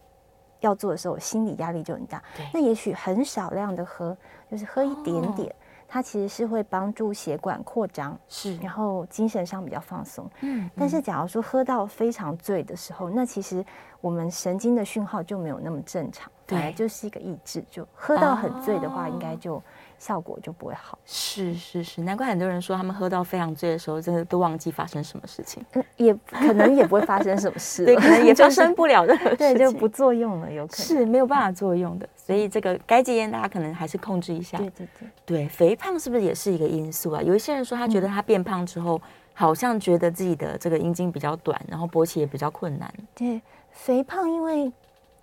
[0.61, 2.23] 要做的时候，我心理压力就很大。
[2.35, 2.47] 对。
[2.55, 4.17] 那也许很少量的喝，
[4.51, 5.51] 就是喝一点点。
[5.51, 5.55] 哦
[5.93, 10.25] 它其实是会帮助血管扩张，是，然后精神上比较放松。
[10.41, 13.67] 嗯，但是假如说喝到非常醉的时候，那其实
[14.01, 17.65] 我们神经的讯号就没有那么正常，对，就是一个抑制。
[17.69, 19.61] 就喝到很醉的话，应该就
[20.01, 20.99] 效果就不会好。
[21.05, 32.09] 是是是，难怪很多人说他们喝到非常醉的时候，真的都忘记发生什么事情，嗯，也可能也不会发生什么事， 对，可能也发生不了的，对，就不作用了，有可能是没有办法作用的。
[32.17, 34.57] 所以这个该戒烟，大家可能还是控制一下。
[34.57, 37.23] 对对对，对，肥胖是不是也是一个因素啊？
[37.23, 39.03] 有一些人说他觉得他变胖之后，嗯、
[39.35, 42.93] 好像觉得自己的这个阴茎比较短，然后勃起也比较困难。
[43.15, 44.73] 对，肥胖因为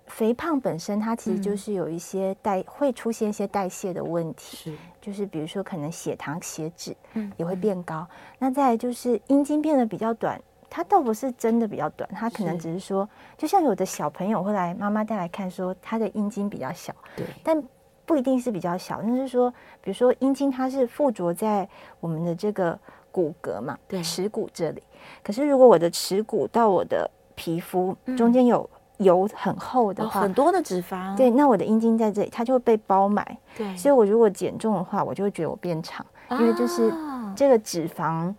[0.08, 8.00] 肥胖本身它其实就是有一些代、嗯、会出现一些代谢的问题，是，就是比如说可能血糖、血脂嗯也会变高。
[8.00, 10.40] 嗯、那再就是阴茎变得比较短。
[10.70, 17.62] 它倒不是真的比较短，它可能只是说，是就像有的小朋友会来妈妈带来看，说他的阴茎比较小，对，但
[18.04, 21.66] 不一定是比较小，那是说，比如说阴茎它是附着在
[22.00, 22.78] 我们的这个
[23.10, 24.82] 骨骼嘛，对，耻骨这里。
[25.22, 28.68] 可是如果我的耻骨到我的皮肤中间有
[28.98, 36.92] 油很厚的话，很多的脂肪，对，那我的阴茎在这里，它就会被包埋，对，所以我如果减重的话，我就会觉得我变长，因为就是
[37.34, 38.32] 这个脂肪。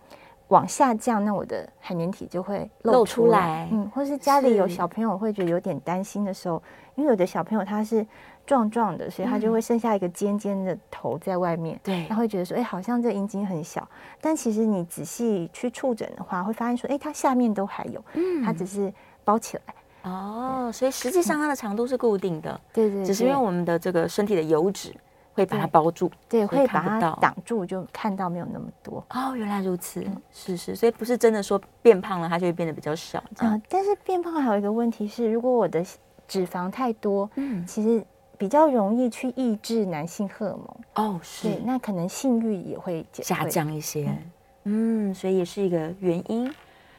[0.50, 6.60] 往下降，那我的海绵体就会露出来，嗯，或是家里有小朋友会觉得有点担心的时候，
[6.96, 8.04] 因为有的小朋友他是
[8.48, 13.88] 壮壮的，所以他就会剩下一个尖尖的头在外面，对、嗯，他会觉得说，哎，好像这阴茎很小，
[14.20, 18.92] 但其实你仔细去触诊的话，会发现说，哎，它下面都还有，嗯，它只是
[19.24, 24.94] 包起来，哦，所以实际上它的长度是固定的，对，对对，只是因为我们的这个身体的油脂。
[25.32, 29.02] 会把它包住，对，会把它挡住，就看到没有那么多。
[29.12, 33.24] 哦，原来如此，嗯、是是，所以不是真的说变胖了，它就会变得比较小。
[33.38, 35.82] 嗯、呃，但是变胖还有一个问题是，如果我的
[36.28, 38.04] 脂肪太多，嗯，其实
[38.38, 40.76] 比较容易去抑制男性荷尔蒙。
[40.96, 44.10] 哦，是，那可能性欲也会下降一些。
[44.66, 46.54] 嗯，嗯，所以也是一个原因。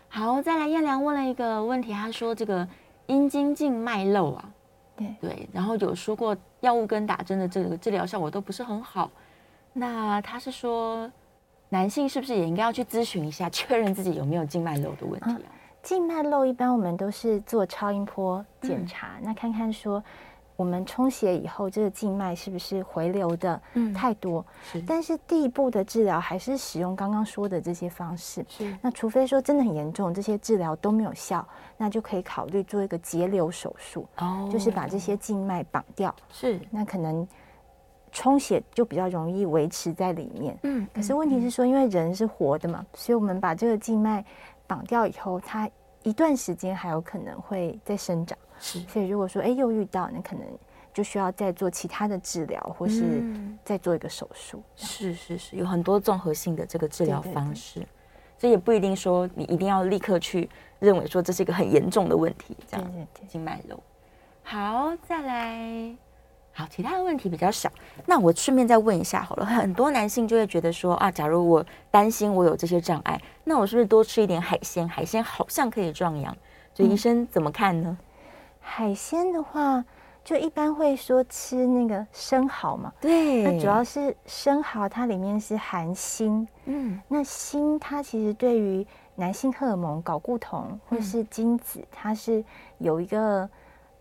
[0.08, 2.66] 好，再来燕良问了一个问题，他说这个
[3.10, 4.50] 阴茎静脉漏啊。
[4.96, 9.10] 对对，然后有说过药物跟打针的这个治疗效果都不是很好，
[9.72, 11.10] 那他是说
[11.68, 15.40] 男性是不是也应该要去咨询一下， 确认自己有没有静脉漏的问题啊？
[15.82, 20.02] 静脉漏一般我们都是做超音波检查，嗯、那看看说。
[20.60, 23.58] 我们充血以后，这个静脉是不是回流的
[23.94, 24.44] 太多？
[24.46, 24.84] 嗯、是。
[24.86, 28.44] 但是第一步的治疗还是使用刚刚说的这些方式。
[28.46, 28.76] 是。
[28.82, 34.06] 那除非说真的很严重，这些治疗都没有效，那就可以考虑做一个截流手术。
[34.18, 34.46] 哦。
[34.52, 36.14] 就是把这些静脉绑掉。
[36.30, 36.60] 是。
[36.70, 37.26] 那可能
[38.12, 40.54] 充血就比较容易维持在里面。
[40.64, 40.86] 嗯。
[40.94, 44.22] 可是问题是说，因为人是活的嘛，所以我们把这个静脉
[44.66, 45.66] 绑掉以后，它
[46.02, 48.36] 一段时间还有可能会再生长。
[48.60, 50.44] 是，所以如果说哎又遇到，那可能
[50.92, 53.24] 就需要再做其他的治疗，或是
[53.64, 54.58] 再做一个手术。
[54.58, 57.86] 嗯、是是是，有很多综合性的这个治疗方式，
[58.36, 62.56] 所以也不一定说你一定要立刻去认为说这是一个很严重的问题。
[62.68, 62.92] 这样，
[63.26, 63.82] 静脉瘤。
[64.42, 65.96] 好，再来，
[66.52, 67.70] 好，其他的问题比较少。
[68.04, 74.88] 那我顺便再问一下好了，很多男性就会觉得说啊，假如我担心我有这些障碍，那我是不是多吃一点海鲜？
[74.88, 76.36] 海鲜好像可以壮阳，
[76.74, 77.96] 所以医生怎么看呢？
[78.00, 78.06] 嗯
[78.60, 79.84] 海鲜的话，
[80.22, 82.92] 就一般会说吃那个生蚝嘛。
[83.00, 86.46] 对，那主要是生蚝，它里面是含锌。
[86.66, 92.44] 嗯，那锌它其实对于男性荷尔蒙睾固酮或是精子，嗯、它是
[92.78, 93.48] 有一个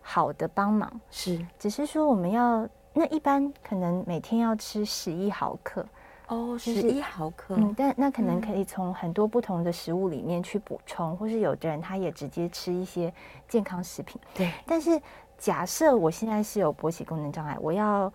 [0.02, 1.02] 好的帮忙。
[1.10, 5.86] 是，只是说我们要那一般可能每天要吃十一毫克。
[6.30, 7.56] 哦，十一毫克。
[7.58, 13.12] 嗯，但那可能可以从很多不同的食物里面去补充，嗯、或是有的人他也直接吃一些
[13.48, 14.22] 健康食品。
[14.36, 14.52] 对。
[14.66, 15.02] 但是
[15.40, 18.14] 假设我现在是有勃起功能障碍，我要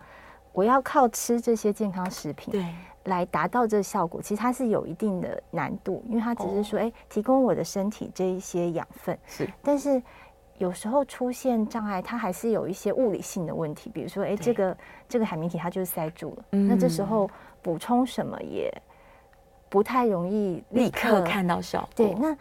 [0.53, 2.65] 我要靠吃这些健康食品，对，
[3.03, 9.17] 来达到这个效果，其实它是有一定的难度，因为它只是说，哎、哦，提供我的身体这一些养分。
[9.27, 9.45] 是。
[9.61, 10.01] 但是
[10.57, 14.77] 有时候出现障碍，它还是有一些物理性的问题，比如说，哎，这个
[15.09, 17.29] 这个海绵体它就是塞住了，嗯、那这时候。
[17.65, 18.71] 补充什么也
[19.69, 21.89] 不太容易立刻，看到效果。
[21.95, 22.37] 对，那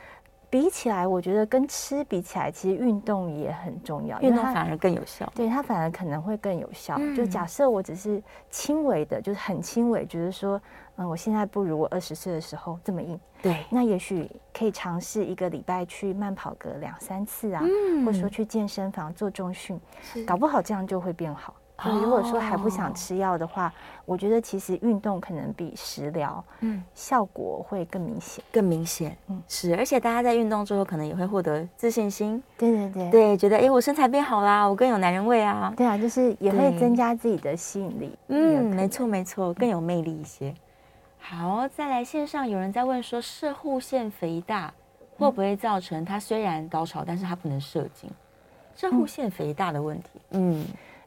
[0.50, 5.32] 比起来，我觉得跟吃比起来，其实运动也很重要，运动反而更有效。
[5.34, 6.96] 对，它反而可能会更有效。
[6.98, 10.60] 嗯、就假设我只是轻微的，就是很轻微，觉得说，
[10.96, 13.18] 嗯，我现在不如我二十岁的时候这么硬。
[13.40, 19.80] 对，那也许可以尝试一个礼拜去慢跑个两三次啊，嗯、或者说去健身房做重训，
[20.26, 21.54] 搞不好这样就会变好。
[21.82, 23.72] 就如果说还不想吃药的话，
[24.04, 29.16] 我觉得其实运动可能比食疗，嗯，效果会更明显，更明显。
[29.28, 32.40] 嗯，是，而且大家在运动之后，可能也会获得自信心。
[32.56, 35.74] 对对对，对，觉得哎，我身材变好啦，我更有男人味啊。
[35.76, 38.16] 对啊，就是也会增加自己的吸引力。
[38.28, 40.54] 嗯，没错没错，更有魅力一些。
[41.18, 44.72] 好，再来线上有人在问说，射护腺肥大
[45.18, 48.08] 会不会造成它虽然高潮，但是它不能射精？
[48.76, 50.64] 射护腺肥大的问题，嗯。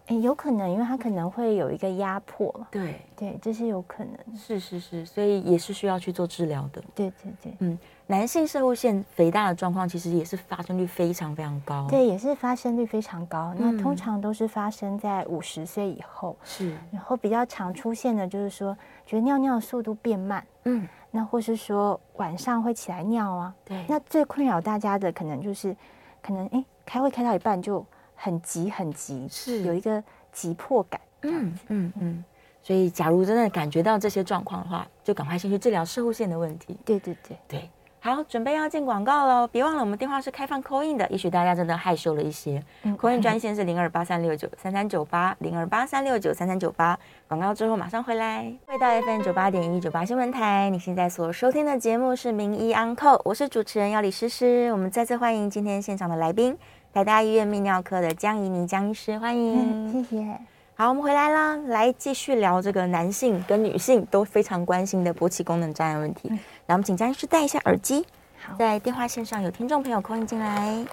[0.07, 2.53] 哎，有可能，因为它可能会有一个压迫。
[2.71, 4.37] 对对，这是有可能。
[4.37, 6.81] 是是是，所以也是需要去做治疗的。
[6.95, 11.85] 对对对，嗯，男性摄护腺肥大的状况，其实也是发生率非常非常高。
[11.89, 13.53] 对，也是发生率非常高。
[13.57, 16.37] 嗯、那通常都是发生在五十岁以后。
[16.45, 16.73] 是。
[16.89, 18.73] 然后比较常出现的就是说，
[19.05, 20.41] 觉得尿尿的速度变慢。
[20.63, 20.87] 嗯。
[21.11, 23.53] 那或是说晚上会起来尿啊。
[23.65, 23.83] 对。
[23.89, 25.75] 那最困扰大家的可能就是，
[26.21, 27.85] 可能哎，开会开到一半就。
[28.17, 30.03] 很急很急，是有一个
[30.33, 30.99] 急迫感。
[31.21, 32.23] 嗯嗯嗯，
[32.61, 36.77] 所以假如真的感觉到这些状况的话，就赶快先去治疗摄护线的问题。
[36.83, 39.47] 对对对对，好，准备要进广告喽！
[39.47, 42.63] 别忘了我们电话是开放 call in 的，也许大家真的害羞了一些。
[42.83, 46.97] 嗯，call in 专线是零二八三六九三三九八零二八三六九三三九八。
[47.27, 48.53] 广告之后马上回来。
[48.67, 54.71] 回到 FM 九八点一九八新闻台，你现在所收听的节目是名医安扣，我是主持人要李诗诗。
[54.71, 56.55] 我们再次欢迎今天现场的来宾。
[56.93, 60.39] 台大医院泌尿科的江怡妮江医师，欢迎，嗯，谢谢。
[60.75, 66.29] 好，我们回来啦，来继续聊这个男性跟女性都非常关心的勃起功能障碍问题。
[66.65, 68.05] 来，我们请江医师戴一下耳机。
[68.43, 70.85] 好，在电话线上有听众朋友 call in 进来。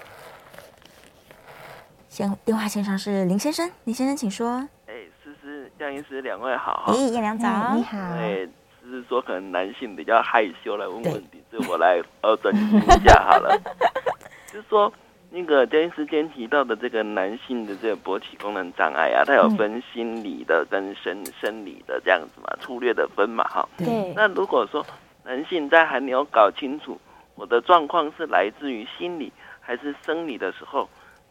[2.07, 4.67] 先，电话线上是林先生，林先生请说。
[4.85, 4.93] 哎，
[5.23, 6.83] 思思，江医师，两位好。
[6.87, 7.97] 哎，燕良早，你好。
[7.97, 8.47] 哎，
[8.83, 13.59] 思思说可能男性比较害羞来问问题，这我来呃转述一下好了。
[14.53, 14.93] 就是说。
[15.35, 23.67] 那个江医师间提到的这个男性的这个勃起功能障碍啊，它有分心理的跟生生理的这样子嘛，粗略的分嘛，哈。
[23.77, 24.13] 对。
[24.15, 24.85] 那如果说
[25.25, 26.97] 男性在还没有搞清楚
[27.35, 29.29] 我的状况是来自于心理
[29.59, 30.87] 还是生理的时候，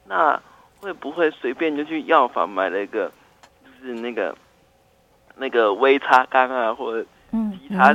[0.06, 0.38] 那
[0.80, 3.10] 会不会随便就去药房买了一个，
[3.64, 4.36] 就是那个
[5.34, 7.94] 那个威差钢啊，或者其他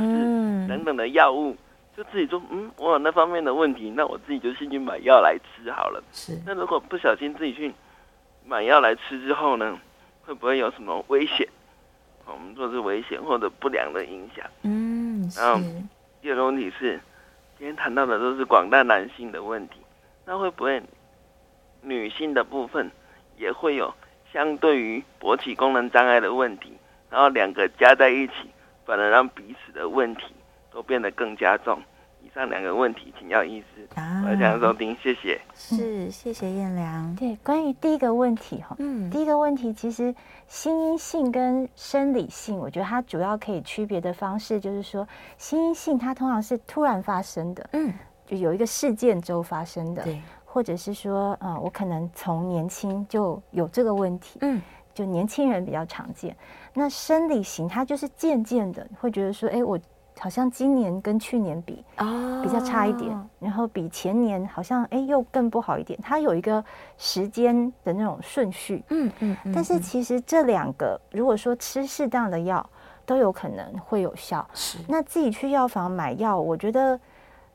[0.66, 1.56] 等等的药物？
[2.00, 6.02] 就自己说，嗯，我有那方面的问题，那我自己就先去买药来吃好了。
[6.14, 6.32] 是。
[6.46, 7.70] 那如果不小心自己去
[8.46, 9.78] 买药来吃之后呢，
[10.22, 11.46] 会不会有什么危险？
[12.24, 14.46] 我们说是危险或者不良的影响。
[14.62, 15.38] 嗯，是。
[15.38, 15.60] 然后
[16.22, 16.98] 第二个问题是，
[17.58, 19.74] 今天谈到的都是广大男性的问题，
[20.24, 20.82] 那会不会
[21.82, 22.90] 女性的部分
[23.36, 23.92] 也会有
[24.32, 26.72] 相对于勃起功能障碍的问题？
[27.10, 28.48] 然后两个加在一起，
[28.86, 30.32] 反而让彼此的问题
[30.72, 31.78] 都变得更加重。
[32.22, 33.88] 以上两个问题，请要医师。
[33.94, 35.40] 啊，我想收听，谢谢。
[35.54, 37.14] 是，谢谢燕良。
[37.16, 40.14] 对，关于第一个问题哈，嗯，第一个问题其实
[40.46, 45.06] 心因性跟生理性，我觉得它主要可以区别的方式就是说，
[45.38, 47.92] 心因性它通常是突然发生的，嗯，
[48.26, 54.60] 就有一个事件之后发生的，对，或者是说，嗯，我可能从年轻就有这个问题，嗯，
[54.94, 56.36] 就年轻人比较常见。
[56.74, 59.78] 那生理型它就是渐渐的会觉得说，哎，我。
[60.20, 61.82] 好像今年跟去年比
[62.42, 65.98] 比较差一点，然后比前年好像哎又更不好一点。
[66.02, 66.62] 它有一个
[66.98, 69.36] 时间的那种顺序，嗯嗯。
[69.54, 72.64] 但是其实这两个如果说吃适当的药，
[73.06, 74.46] 都有可能会有效。
[74.52, 74.78] 是。
[74.86, 77.00] 那自己去药房买药，我觉得，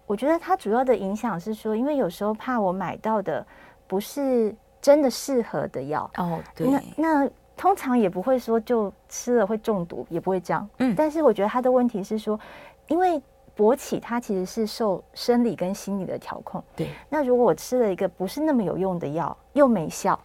[0.08, 3.46] 我觉得它主要的影响是说，因为有时候怕我买到的
[3.86, 6.10] 不是真的适合的药。
[6.18, 6.68] 哦，对。
[6.68, 7.30] 那那。
[7.58, 10.68] 通常也不会说就吃了会中毒，也不会这样。
[10.80, 12.40] 嗯，但是我觉得他的问题是说，
[12.88, 13.22] 因为
[13.56, 16.64] 勃起它其实是受生理跟心理的调控。
[16.76, 20.20] 对，那如果我吃了一个不是那么有用的药，又没效。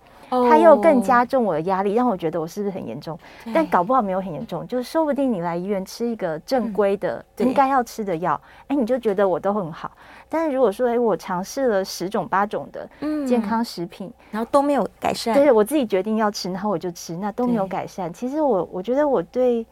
[0.49, 3.19] 它又更加重我的压力，让我觉得我是不是很严重？
[3.53, 9.91] 但搞不好没有很严重，就是说不定你来医院吃一个正规的应该要吃的药，哎，你就觉得我都很好。
[10.29, 12.89] 但是如果说哎，我尝试了十种八种的
[13.27, 18.13] 健康食品，然后都没有改善，对，我自己决定要吃，然后我就吃，那都没有改善。
[18.13, 19.67] 其实我我觉得我对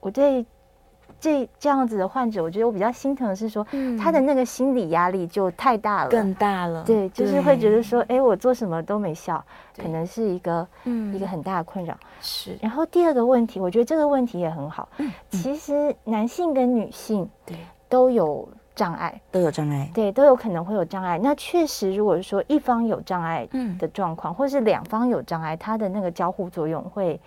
[0.00, 0.44] 我对。
[1.24, 6.84] 这这样子的患者，我觉得我比较心疼的是说，嗯、他的那个心理压力就太大了，更大了。
[6.84, 9.42] 对，就是会觉得说，哎，我做什么都没效，
[9.78, 11.96] 可能是一个嗯一个很大的困扰。
[12.20, 12.58] 是。
[12.60, 14.86] 然后第二个问题，我觉得这个问题也很好。
[14.98, 15.10] 嗯。
[15.30, 17.56] 其实男性跟女性对
[17.88, 21.18] 都有障碍，都有障碍，对，都有可能会有障碍。
[21.22, 23.48] 那确实，如果说一方有障碍
[23.78, 27.18] 的状况，或是两方有障碍，它的那个交互作用会。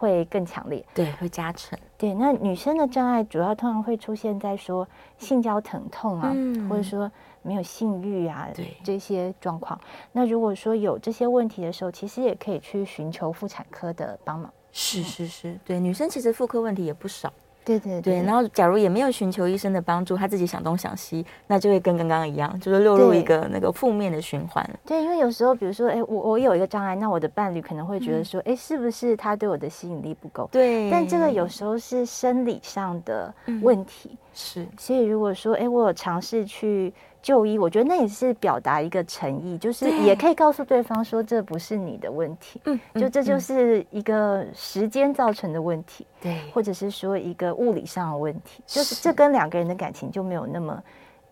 [0.00, 1.78] 会更强烈，对，会加成。
[1.98, 4.88] 对，那女生的障碍主要通常会出现在说
[5.18, 9.78] 性交疼痛啊，嗯、或者说没有性欲啊，对这些状况。
[10.10, 14.50] 那如果说有这些问题的时候，其实也可以去寻求妇产科的帮忙。
[14.72, 17.30] 是是是，对，女生其实妇科问题也不少。
[17.64, 24.68] 对对对，然后假如也没有寻求医生的帮助，他自己想东想西，那就会跟刚刚一样，就是落入一个那个负面的循环。
[24.84, 30.48] 对，因为有时候，比如说，哎，我我有一个障碍，那我的伴侣可能会觉得说，哎、嗯，是不是他对我的吸引力不够？
[30.50, 33.32] 对，但这个有时候是生理上的
[33.62, 34.10] 问题。
[34.12, 36.92] 嗯、是，所以如果说，哎，我有尝试去。
[37.22, 50.82] 就医，我觉得那也是表达一个诚意，就是也可以告诉对方说，这不是你的问题，嗯，就这就是一个时间造成的问题，对，或者是说一个物理上的问题，就是这跟两个人的感情就没有那么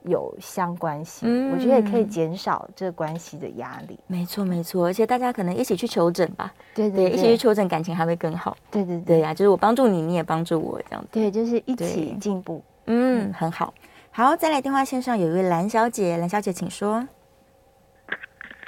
[0.03, 3.99] 有相关性，嗯，我觉得也可以减少这关系的压力。
[4.07, 8.57] 没错，没错，而且大家可能一起去求诊吧，对对，一起去求诊，感情还会更好。
[8.70, 13.72] 对对对呀，就是我帮助你，你也帮助我，这样子，对，就是一起进步，嗯，很好。
[14.18, 17.06] 好，再来电话线上有一位蓝小姐，蓝小姐请说。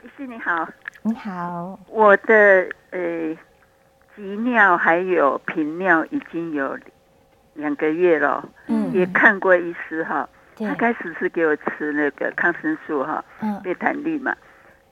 [0.05, 0.68] 医师你好，
[1.03, 3.36] 你好，我的呃
[4.14, 6.78] 急尿还有频尿已经有
[7.55, 14.32] 两个月了，嗯，也看过医师哈，他开始是给我吃那个抗生素哈，嗯，贝坦利嘛，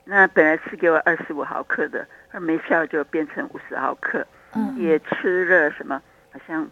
[0.02, 6.02] 那本来是给我二十五毫克的，那没效就变成五十毫克，嗯，也吃了什么，
[6.32, 6.68] 好像。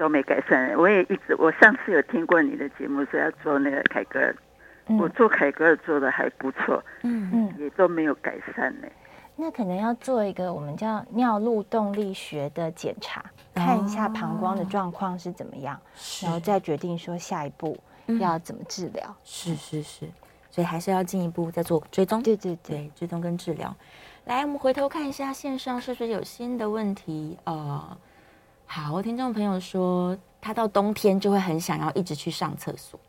[0.00, 4.34] 都没改善，我也一直，我上次有听过你的节目，说要做那个凯格尔，
[4.86, 8.88] 嗯、我做凯格尔做的还不错，嗯嗯，也都没有改善呢。
[9.36, 17.78] 那可能要做一个我们叫尿路动力学的检查，哦、看一下膀胱的状况是怎么样，是然后再决定说下一步
[18.18, 19.14] 要怎么治疗。
[19.22, 20.06] 是是是，
[20.50, 23.76] 所以还是要进一步再做追踪，对对对，对，追踪跟治疗。
[24.24, 27.52] 来，我们回头看一下线上是不是有新的问题啊？
[27.52, 27.98] 呃
[28.72, 33.00] 好，听众朋友说，他到冬天就会很想要一直去上厕所，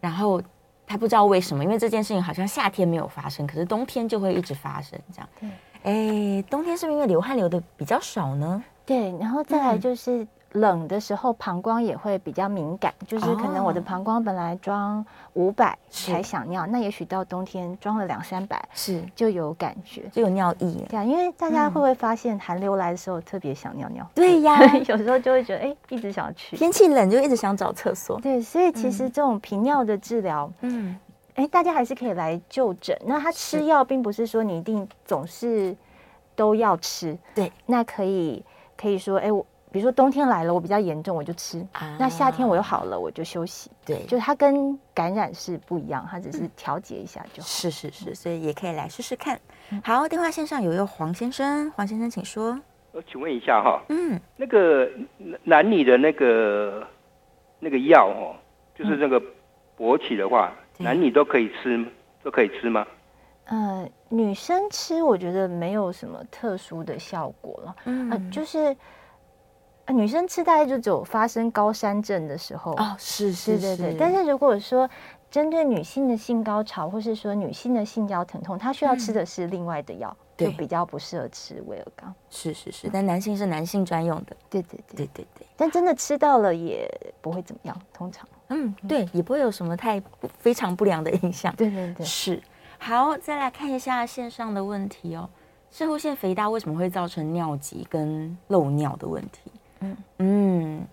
[0.00, 0.42] 然后
[0.84, 5.28] 他不知道为什么，因为这件事情好像夏天没有发生，可是冬天就会一直发生这样。
[5.38, 5.48] 对，
[5.84, 8.60] 哎，冬天是不是因为流汗流的比较少呢？
[8.84, 10.26] 对，然后再来就是。
[10.56, 15.04] 嗯冷的时候，膀胱也会比较敏感，就是可能我的膀胱本来装
[15.34, 20.82] 五百才想尿，那也许到冬天装了两三百，是就有感觉，就有尿意。
[20.88, 24.08] 对啊，因为大家会不会发现寒流来的时候特别想尿尿？
[24.14, 26.56] 对呀， 有时候就会觉得哎，一直想去。
[26.56, 28.18] 天气冷就一直想找厕所。
[28.20, 30.98] 对，所以其实这种频尿的治疗，嗯，
[31.34, 32.96] 哎，大家还是可以来就诊。
[33.04, 35.76] 那他吃药并不是说你一定总是
[36.34, 38.42] 都要吃，对，那可以
[38.76, 39.44] 可以说哎我。
[39.76, 43.70] 比如说冬天来了，我比较严重，我就吃；啊、那夏天我又好了，我就休息。
[43.84, 47.46] 对，就是它跟感染是不一样，它只是调节一下就好。
[47.46, 49.38] 是是是，所以也可以来试试看。
[49.84, 52.58] 好，电话线上有一位黄先生，黄先生请说。
[52.92, 54.88] 我请问一下哈，嗯，那个
[55.44, 56.82] 男女的那个
[57.60, 58.32] 那个药哦，
[58.74, 59.20] 就是那个
[59.76, 61.84] 勃起的话，嗯、男女都可以吃，
[62.22, 62.86] 都可以吃吗？
[63.44, 67.76] 呃，女生吃我觉得没有什么特殊的效果了。
[67.84, 68.74] 嗯、呃，就是。
[69.86, 73.96] 啊，女生吃大概就只有发生高山症的时候哦，是是是，对对对。
[73.98, 74.88] 但是如果说
[75.30, 82.12] 针对女性的性高潮，或是说女性的性交疼痛，她需要吃的是另外的药，嗯、就比较不适合吃威尔刚。
[82.30, 84.36] 是是是，但男性是男性专用的。
[84.50, 85.46] 对对对对对对。
[85.56, 86.88] 但真的吃到了也
[87.20, 88.28] 不会怎么样，通常。
[88.48, 90.02] 嗯，对，也不会有什么太
[90.38, 91.54] 非常不良的影响。
[91.56, 92.42] 对对对，是。
[92.78, 95.28] 好，再来看一下线上的问题哦。
[95.70, 99.50] 摄护腺肥大为什么会造成尿急跟漏尿的问题？
[100.18, 100.86] 嗯，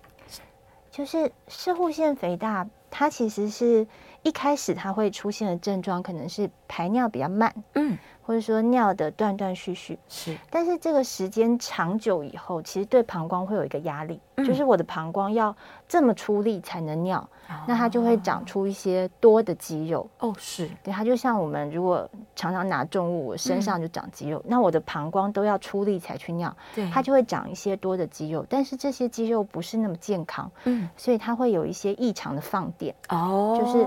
[0.91, 3.87] 就是视护腺肥大，它其实是
[4.21, 7.95] 一开始它会出现的症状，可能是排尿比较慢，嗯。
[8.25, 9.99] 或者说尿的断断续续。
[10.07, 15.53] 是，但是这个时间长久以后，其实对膀胱会有一个压力，嗯、就是我的膀胱要
[15.89, 17.19] 这么出力才能尿，
[17.49, 20.09] 哦、那它就会长出一些多的肌肉。
[20.19, 20.69] 哦，是。
[20.81, 32.95] 对，它就像我们如果常常拿重物，我身上就长肌肉，嗯、那我的膀胱都要出力才去尿，对，它就会长一些多的肌肉，但是这些肌肉不是那么健康，嗯，所以它会有一些异常的放电。
[33.09, 33.85] 哦，就是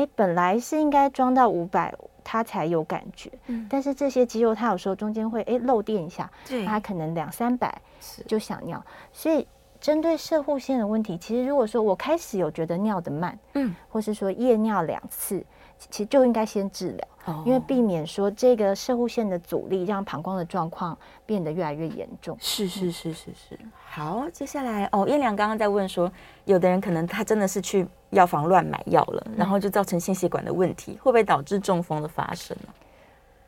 [0.00, 1.92] 哎，本来是应该装到五百。
[2.24, 7.80] 他才有感觉，嗯、但是这些肌肉它有时候中间会哎漏电一下，对，它可能两三百
[8.26, 9.46] 就想尿，所以
[9.80, 15.44] 针对射护腺的问题，其实如果说我开始有觉得尿的慢，嗯，或是说夜尿两次，
[15.90, 17.08] 其实就应该先治疗。
[17.44, 22.36] 因为避免说这个射护腺的阻力让膀胱的状况变得越来越严重。
[22.40, 23.56] 是是是是是。
[23.88, 26.10] 好，接下来哦，燕良刚刚在问说，
[26.46, 32.72] 有的人可能他真的是去药房乱买药了，嗯、然后就造成心血管的问题，会不会导致中风的发生呢？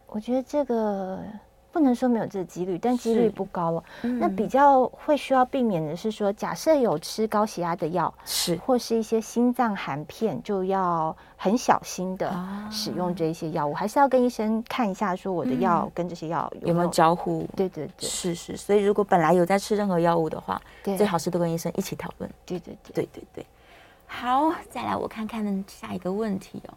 [0.06, 1.18] 我觉得这个
[1.74, 3.82] 不能说没有这个几率，但几率不高了。
[4.02, 12.32] 嗯、那比较会需要避免的是说，假设有吃高血压的药，是或是一些心脏含片，就要很小心的
[12.70, 17.44] 使用这些药物，啊、还是要跟医生看一下，说我的药跟这些药有没有，有没有交互。
[17.56, 18.56] 对对对，是是。
[18.56, 22.30] 所以如果本来有在吃任何药物的话，最好是都跟医生一起讨论。
[22.46, 23.46] 对对对对对对。
[24.06, 26.74] 好，再来我看看下一个问题哦。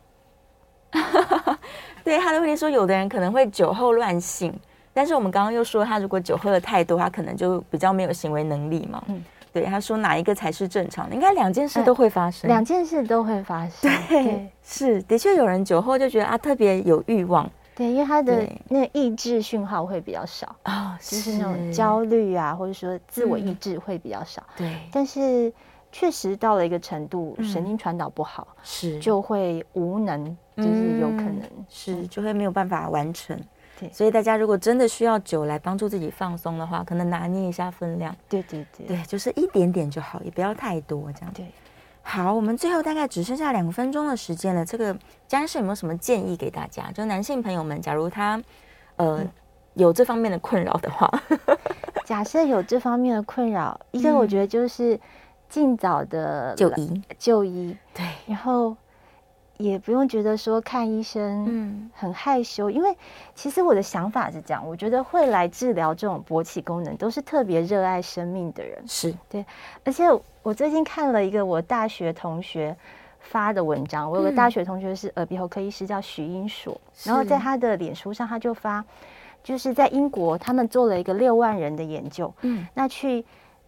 [2.03, 4.57] 对，他的问题说，有的人可能会酒后乱性。
[4.97, 8.99] 但是我们刚刚又说，他如果酒喝的太多，他可能就比较没有行为能力嘛。
[9.09, 9.23] 嗯，
[9.53, 11.13] 对，他说哪一个才是正常的？
[11.13, 13.91] 应该两件事都会发生，两件事都会发生。
[14.07, 24.41] 对，是的确有人酒后就觉得啊特别有欲望，对，因为他的那个抑制讯号会比较少啊，就是那种焦虑啊，或者说自我抑制会比较少。
[24.57, 25.53] 对，但是
[25.91, 33.39] 确实到了一个程度，神经传导不好，是就会无能，就是有可能是就会没有办法完成。
[33.79, 38.15] 对，所以大家如果真的需要酒来帮助自己放松的话，可能拿捏一下分量。
[38.27, 41.31] 对对对，对，就是一点点就好，也不要太多这样。
[41.33, 41.45] 对，
[42.01, 44.65] 好，我们最后大概只剩下两分钟的时间了。
[44.65, 44.97] 这个
[45.27, 46.91] 江医师有没有什么建议给大家？
[46.91, 48.41] 就男性朋友们，假如他
[48.95, 49.29] 呃、嗯、
[49.75, 51.07] 有这方面的困扰的话，
[52.03, 54.99] 假设有这方面的困扰，一个我觉得就是
[55.47, 57.77] 尽早的就医就医。
[57.93, 58.75] 对，然后。
[59.57, 62.95] 也不用觉得说看医生，嗯，很害羞，嗯、因为
[63.33, 69.13] 其实我的想法是这样，我觉得会来治疗这种勃起功能，都是特别热爱生命的人，是。
[69.29, 69.45] 对。
[69.83, 70.05] 而且
[70.43, 72.75] 我最近看了一个我大学同学
[73.19, 78.85] 发的文章，我有个大学同学是耳鼻喉科医师，叫徐英硕，嗯、然后在他的脸书上，他就发，
[79.43, 83.25] 就是在英国他们做了一个六万人的研究，嗯，那去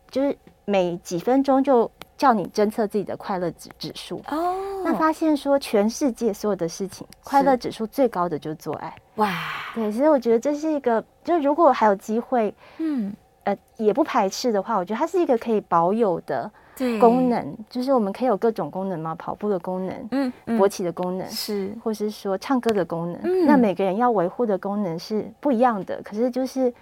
[0.10, 0.38] 就是
[0.70, 1.90] 每几分钟就。
[2.20, 4.22] 叫你侦测自己的快乐指指数。
[4.28, 4.54] 哦，
[4.84, 8.94] 那发现说全世界所有的事情，快乐指数最高的就是做爱。
[9.16, 9.34] 哇，
[9.74, 13.16] 对，所以我觉得这是一个，就如果还有机会，嗯，
[13.46, 16.52] 呃，也不排斥的话，我觉得它是一个可以保有的
[17.00, 26.74] 功能，就是我们可以有各种功能嘛，跑步的功能，嗯，勃起的功能是，或是说唱歌的功能，嗯，那每个人要维护的功能是不一样的，可是就是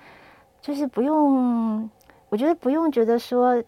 [0.64, 1.88] 就是不用，
[2.30, 3.64] 我觉得不用觉得说。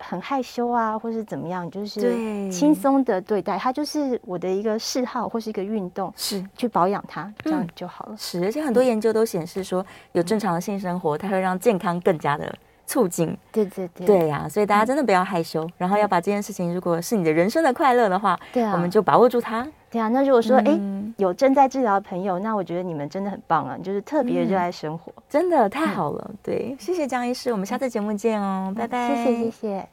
[0.00, 8.16] 很害羞啊，或是怎么样，就是轻松的对待它，就是我的一个嗜好或是一个运动，是去保养它，这样就好了。
[8.16, 12.52] 是，而且很多研究都显示说，有正常的性生活，它会让健康更加的
[12.86, 13.36] 促进。
[13.52, 19.66] 对对对，对呀，所以大家真的不要害羞，然后要把这件事情，如果是你的人生的快乐的话，对啊，我们就把握住它。
[19.90, 20.80] 对啊，那如果说哎，
[21.16, 26.30] 有正在治疗的朋友，那我觉得你们真的很棒啊，就是特别热爱生活，真的太好了。
[26.44, 29.08] 对，谢谢江医师，我们下次节目见哦，拜拜。
[29.08, 29.88] 谢谢谢谢。